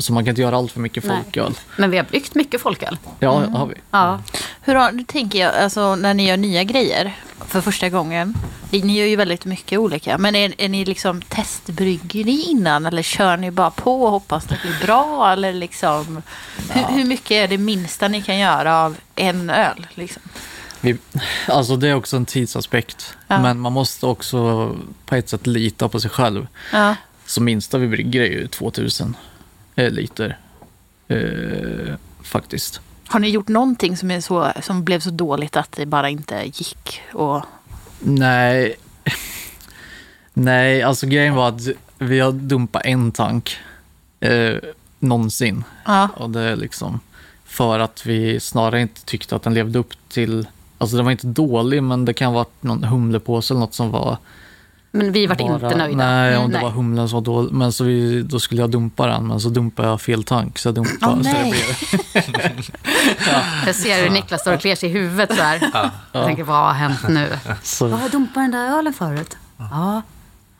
[0.00, 1.16] så man kan inte göra allt för mycket Nej.
[1.22, 1.54] folköl.
[1.76, 2.98] Men vi har bryggt mycket folköl.
[3.18, 3.74] Ja, det har vi.
[3.90, 4.22] Ja.
[4.60, 7.16] Hur har, nu tänker jag, alltså när ni gör nya grejer
[7.46, 8.34] för första gången.
[8.70, 10.18] Ni gör ju väldigt mycket olika.
[10.18, 12.86] Men är, är ni liksom testbryggeri innan?
[12.86, 15.32] Eller kör ni bara på och hoppas det blir bra?
[15.32, 16.22] Eller liksom,
[16.70, 19.86] hur, hur mycket är det minsta ni kan göra av en öl?
[19.94, 20.22] Liksom?
[20.84, 20.96] vi.
[21.48, 23.16] Alltså det är också en tidsaspekt.
[23.26, 23.42] Ja.
[23.42, 24.70] Men man måste också
[25.06, 26.46] på ett sätt lita på sig själv.
[26.72, 26.96] Ja.
[27.26, 29.14] Så minsta vi brygger är ju 2000 eh,
[29.76, 30.38] liter.
[31.08, 32.80] Eh, faktiskt.
[33.06, 36.42] Har ni gjort någonting som, är så, som blev så dåligt att det bara inte
[36.44, 37.00] gick?
[37.12, 37.42] Och,
[38.00, 38.74] Nej.
[40.34, 41.60] Nej, alltså grejen var att
[41.98, 43.56] vi har dumpat en tank
[44.20, 44.56] eh,
[44.98, 45.64] någonsin.
[45.84, 46.08] ja.
[46.16, 47.00] Och det är liksom
[47.54, 50.46] för att vi snarare inte tyckte att den levde upp till...
[50.78, 53.90] Alltså den var inte dålig, men det kan ha varit någon humlepåse eller något som
[53.90, 54.18] var...
[54.96, 55.96] Men vi vart bara, inte nöjda.
[55.96, 56.64] Nej, om Mm, det nej.
[56.64, 57.52] var humlen som var dålig.
[57.52, 60.58] Men så vi, då skulle jag dumpa den, men så dumpade jag fel tank.
[60.58, 61.12] Så jag dumpade.
[61.12, 61.50] Åh, så det nej.
[61.50, 62.24] blev,
[63.66, 65.70] Jag ser hur Niklas står och kliar sig i huvudet så här.
[66.12, 67.28] Jag tänker, vad har hänt nu?
[67.62, 69.36] så, Vad dumpade den där ölen förut?
[69.56, 70.02] Ja,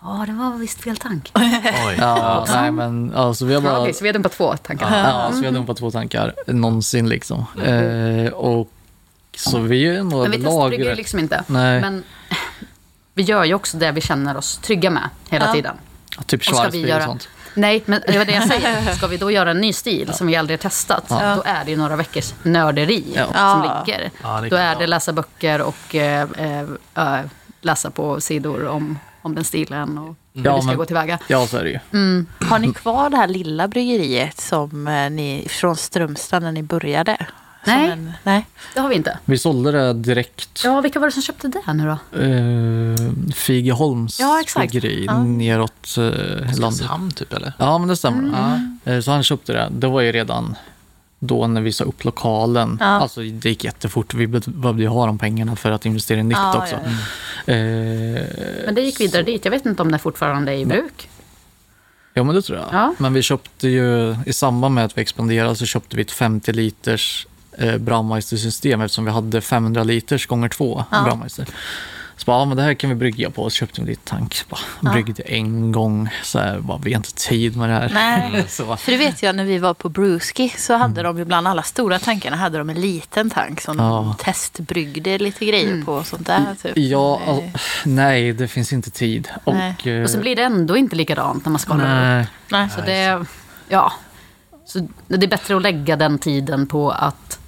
[0.03, 1.31] ja det var visst fel tank.
[1.35, 1.97] Oj.
[1.99, 3.81] ja, nej, men alltså vi har bara...
[3.81, 4.99] Okej, så vi har dumpat två tankar.
[5.09, 7.45] Ja, så vi har dumpat två tankar någonsin liksom.
[7.65, 8.71] Eh, och
[9.37, 11.45] så vi är nog Men vi testbrygger ju liksom inte.
[11.47, 12.03] Nej, Men
[13.15, 15.53] vi gör ju också det vi känner oss trygga med hela Ja.
[15.53, 15.77] tiden.
[16.27, 17.29] typ Schwarzbier och göra- sånt.
[17.57, 18.95] Nej, men det var det jag säger.
[18.97, 21.35] Ska vi då göra en ny stil som vi aldrig har testat, Ja.
[21.37, 23.25] då är det ju några veckors nörderi Ja.
[23.25, 23.85] som Ja.
[23.87, 24.11] ligger.
[24.23, 26.61] Ja, Då är det läsa böcker och eh, eh,
[26.95, 27.21] eh,
[27.61, 31.19] läsa på sidor om, om den stilen och hur Ja, vi ska men- gå tillväga.
[31.29, 31.79] Ja, så är det ju.
[31.93, 32.27] Mm.
[32.41, 37.17] Har ni kvar det här lilla bryggeriet som eh, ni, från Strömstad när ni började?
[37.67, 37.91] Nej.
[37.91, 38.47] En, nej.
[38.75, 39.19] Det har vi inte.
[39.25, 40.61] Vi sålde det direkt.
[40.65, 42.19] Ja, vilka var det som köpte det nu då?
[42.21, 44.71] Eh, Figeholms Ja, exakt.
[44.73, 45.23] bryggeri Ja.
[45.23, 46.65] neråt eh, landet.
[46.65, 47.53] Oskarshamn typ eller?
[47.59, 48.39] Ja, men det stämmer.
[48.55, 48.79] Mm.
[48.85, 49.69] Eh, så han köpte det.
[49.73, 50.57] Det var ju redan
[51.19, 52.77] då när vi sa upp lokalen.
[52.81, 52.87] Ja.
[52.87, 54.15] Alltså det gick jättefort.
[54.15, 56.75] Vi be- behövde ju ha de pengarna för att investera i nytt Ja, också.
[56.75, 56.81] ja,
[57.47, 57.53] ja.
[57.55, 58.25] Eh,
[58.65, 59.45] Men det gick vidare dit.
[59.45, 61.09] Jag vet inte om det fortfarande är i bruk.
[62.17, 62.67] Ja, men det tror jag.
[62.73, 62.95] Ja.
[62.99, 66.53] Men vi köpte ju, i samband med att vi expanderade så köpte vi ett 50
[66.53, 67.27] liters
[67.59, 71.03] eh, Braumeister-system eftersom vi hade 500 liters gånger två Ja.
[71.05, 71.47] Braumeister.
[72.17, 73.51] Så bara, ja, men det här kan vi brygga på.
[73.51, 74.35] Så köpte vi lite tank.
[74.35, 74.93] Så bara, Ja.
[74.93, 76.09] Bryggde en gång.
[76.23, 77.91] Så här, bara, vi har inte tid med det här.
[77.95, 78.45] Nej.
[78.49, 81.49] Så, För det vet jag när vi var på Brewski så hade de ju bland
[81.49, 83.85] alla stora tankarna hade de en liten tank som Ja.
[84.19, 86.47] de testbryggde lite grejer på och sånt där.
[86.63, 86.73] Typ.
[86.77, 87.43] ja, Eh, all,
[87.85, 89.29] nej, det finns inte tid.
[89.47, 89.75] Nej.
[89.81, 91.91] Och, eh, Och så blir det ändå inte likadant när man skalar upp.
[91.91, 92.71] nej, nej.
[92.77, 93.25] Så det,
[93.69, 93.93] ja.
[94.67, 97.39] Så det är bättre att lägga den tiden på att eh,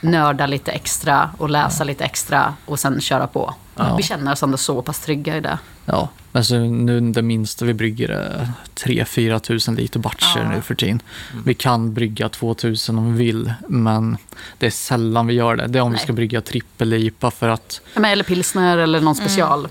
[0.00, 3.54] nörda lite extra och läsa lite extra och sen köra på.
[3.96, 5.58] Vi känner oss ändå så pass trygga i det.
[5.84, 10.48] Ja, alltså nu det minsta vi brygger är 3-4 tusen liter batcher Ja.
[10.54, 11.02] nu för tiden.
[11.44, 14.16] Vi kan brygga 2000 om vi vill, men
[14.58, 15.66] det är sällan vi gör det.
[15.66, 16.04] Det är om vi Nej.
[16.04, 19.68] ska brygga trippel-IPA för att, Ja, men Eller pilsner eller någon special.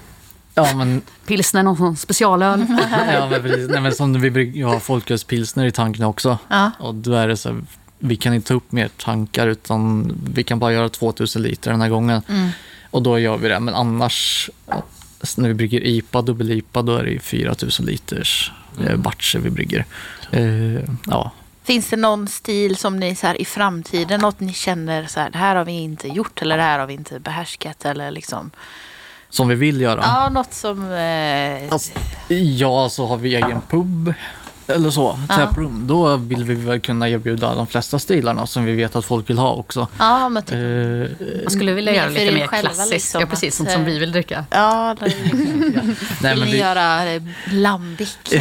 [0.53, 2.65] ja men, Pilsner, någon specialöl.
[3.13, 3.69] ja, men precis.
[3.69, 6.37] Nej, men som vi brygger, har folkölspilsner i tanken också.
[6.47, 6.71] Ja.
[6.79, 7.61] Och då är det så här,
[7.99, 11.81] vi kan inte ta upp mer tankar utan vi kan bara göra 2000 liter den
[11.81, 12.21] här gången.
[12.29, 12.49] Mm.
[12.91, 13.59] Och då gör vi det.
[13.59, 14.49] Men annars,
[15.37, 18.51] när vi brygger IPA, dubbel-IPA, då är det ju 4000 liters
[18.87, 19.85] eh, batcher vi brygger.
[20.31, 21.31] Eh, ja.
[21.63, 25.29] Finns det någon stil som ni så här, i framtiden, något ni känner så här,
[25.29, 28.51] det här har vi inte gjort eller det här har vi inte behärskat eller liksom?
[29.29, 30.01] Som vi vill göra.
[30.03, 30.91] Ja, något som...
[30.91, 31.91] Eh, Alltså,
[32.27, 34.13] ja, så har vi egen pub
[34.69, 35.35] eller så, Ja.
[35.35, 35.83] taproom.
[35.87, 39.37] Då vill vi väl kunna erbjuda de flesta stilarna som vi vet att folk vill
[39.37, 39.87] ha också.
[39.99, 42.91] ja, men typ, Eh, Man skulle vilja göra lite er mer själva, klassiskt.
[42.91, 43.55] liksom, ja, precis.
[43.55, 44.45] Sånt som vi vill dricka.
[44.49, 48.17] ja, det, nej, vill men ni vi, göra eh, lambic?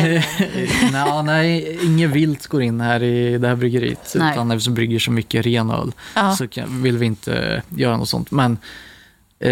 [0.92, 4.12] nej, nej, inget vilt går in här i det här bryggeriet.
[4.18, 4.32] Nej.
[4.32, 6.32] Utan när vi brygger så mycket ren öl Ja.
[6.36, 8.30] så kan, vill vi inte göra något sånt.
[8.30, 8.58] Men,
[9.40, 9.50] eh,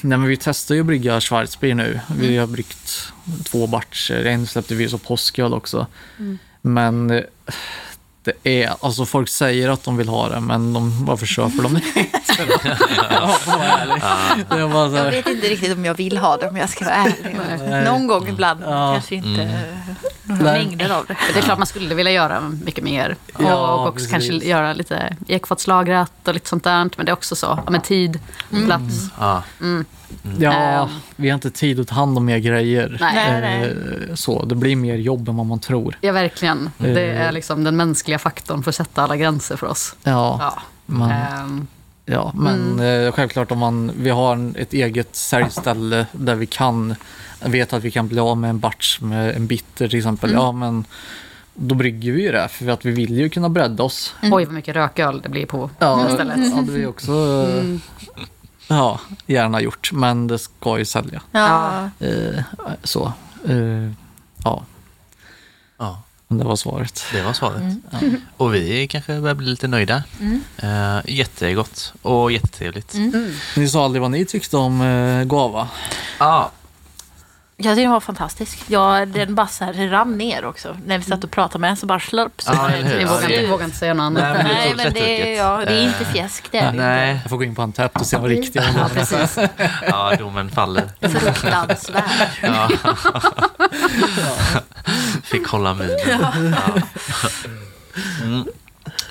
[0.00, 2.00] nej, men vi testar ju att brygga Schwarzbier nu.
[2.18, 2.40] Vi Mm.
[2.40, 3.12] har bryggt
[3.44, 4.26] två batcher.
[4.26, 5.86] En släppte vi så påsköl också.
[6.18, 6.38] Mm.
[6.62, 7.22] Men eh,
[8.24, 11.74] det är, alltså folk säger att de vill ha det, men de, varför köper de
[11.94, 12.20] det inte?
[13.10, 16.68] ja, bara så Jag här, vet inte riktigt om jag vill ha det om jag
[16.70, 17.84] ska vara ärlig.
[17.84, 18.92] Någon gång ibland, Ja.
[18.94, 19.64] kanske inte Mm.
[20.30, 20.66] Nej.
[20.66, 21.16] mängder av det.
[21.32, 23.16] Det är klart man skulle vilja göra mycket mer.
[23.34, 24.10] Och, Ja, och också precis.
[24.10, 26.90] kanske göra lite ekfatslagrat och lite sånt där.
[26.96, 28.18] Men det är också så, ja, med tid,
[28.66, 29.06] plats.
[29.18, 29.42] Ja.
[30.38, 30.88] ja, Ehm.
[31.16, 32.96] vi har inte tid att ta hand om mer grejer.
[33.00, 33.14] Nej.
[33.14, 33.76] Nej, nej.
[34.10, 35.98] Eh, Så, det blir mer jobb än vad man tror.
[36.00, 36.70] Ja, verkligen.
[36.78, 37.20] Det Eh.
[37.26, 39.94] är liksom den mänskliga faktorn för att sätta alla gränser för oss.
[40.02, 40.62] Ja, Ja.
[40.86, 41.66] man, Ehm,
[42.10, 46.94] ja men eh, självklart om man, vi har ett eget säljställe där vi kan,
[47.44, 50.32] vet att vi kan bli av med en batch med en bitter till exempel.
[50.32, 50.84] Ja, men
[51.54, 54.14] då brygger vi ju det för att vi vill ju kunna bredda oss.
[54.22, 56.36] Oj, vad mycket rököl det blir på Ja, stället.
[56.36, 57.76] det hade vi också eh,
[58.68, 61.22] ja, gärna gjort, men det ska ju sälja.
[61.32, 61.90] Ja.
[62.00, 62.42] Eh,
[62.84, 63.12] så,
[63.48, 63.90] eh,
[64.44, 64.64] ja,
[65.78, 67.04] ja, men det var svaret.
[67.12, 67.62] det var svaret.
[68.36, 70.02] Och vi kanske börjar bli lite nöjda.
[70.56, 72.94] Eh, jättegott och jättetrevligt.
[73.56, 75.68] Ni sa aldrig vad ni tyckte om eh, Guava.
[76.18, 76.50] Ja,
[77.62, 78.58] Jag tycker den var fantastisk.
[78.66, 80.76] Ja, den bara så här rann ner också.
[80.86, 82.42] När vi satt och pratade med den så bara slurp.
[82.42, 82.70] Så Ja?
[82.82, 84.22] Vi Ja, vågar, vi vågar inte säga något annat.
[84.22, 86.72] Nej, men det är Nej, men det är, ja, det är inte fjäsk det är
[86.72, 89.38] Nej, Jag får gå in på Antapt och se vad riktiga Ja, precis.
[89.88, 90.82] ja, domen faller.
[91.02, 91.20] inte.
[91.20, 92.04] Fruktansvärt.
[92.42, 92.68] Ja.
[95.24, 95.90] Fick hålla min.
[96.08, 96.32] Ja.
[98.22, 98.44] Mm.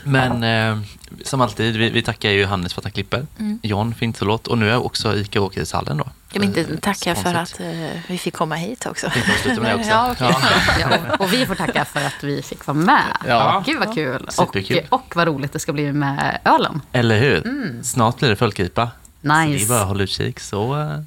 [0.10, 0.80] Men eh,
[1.26, 3.26] som alltid, vi, vi tackar ju Hannes för att han klipper.
[3.62, 6.04] John för introlåt och nu är också Ica Åkerishallen då.
[6.32, 7.68] Kan vi inte tacka för att eh,
[8.08, 9.08] vi fick komma hit också?
[9.08, 9.50] Också.
[9.90, 10.36] Ja, okej.
[10.80, 13.18] Ja, och vi får tacka för att vi fick vara med.
[13.28, 13.64] Ja.
[13.66, 14.22] Gud vad kul.
[14.28, 14.82] Och, Superkul.
[14.90, 16.82] och vad roligt det ska bli med ölen.
[16.92, 17.44] Eller hur?
[17.84, 18.86] Snart blir det folkripa.
[19.22, 19.70] Så det är Nice.
[19.70, 21.00] bara att hålla utkik så eh,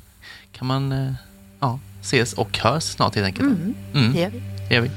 [0.52, 1.12] kan man eh,
[1.60, 3.48] ja, ses och hörs snart helt enkelt.
[3.94, 4.12] Mm.
[4.12, 4.42] Det gör vi.
[4.68, 4.90] Det gör vi.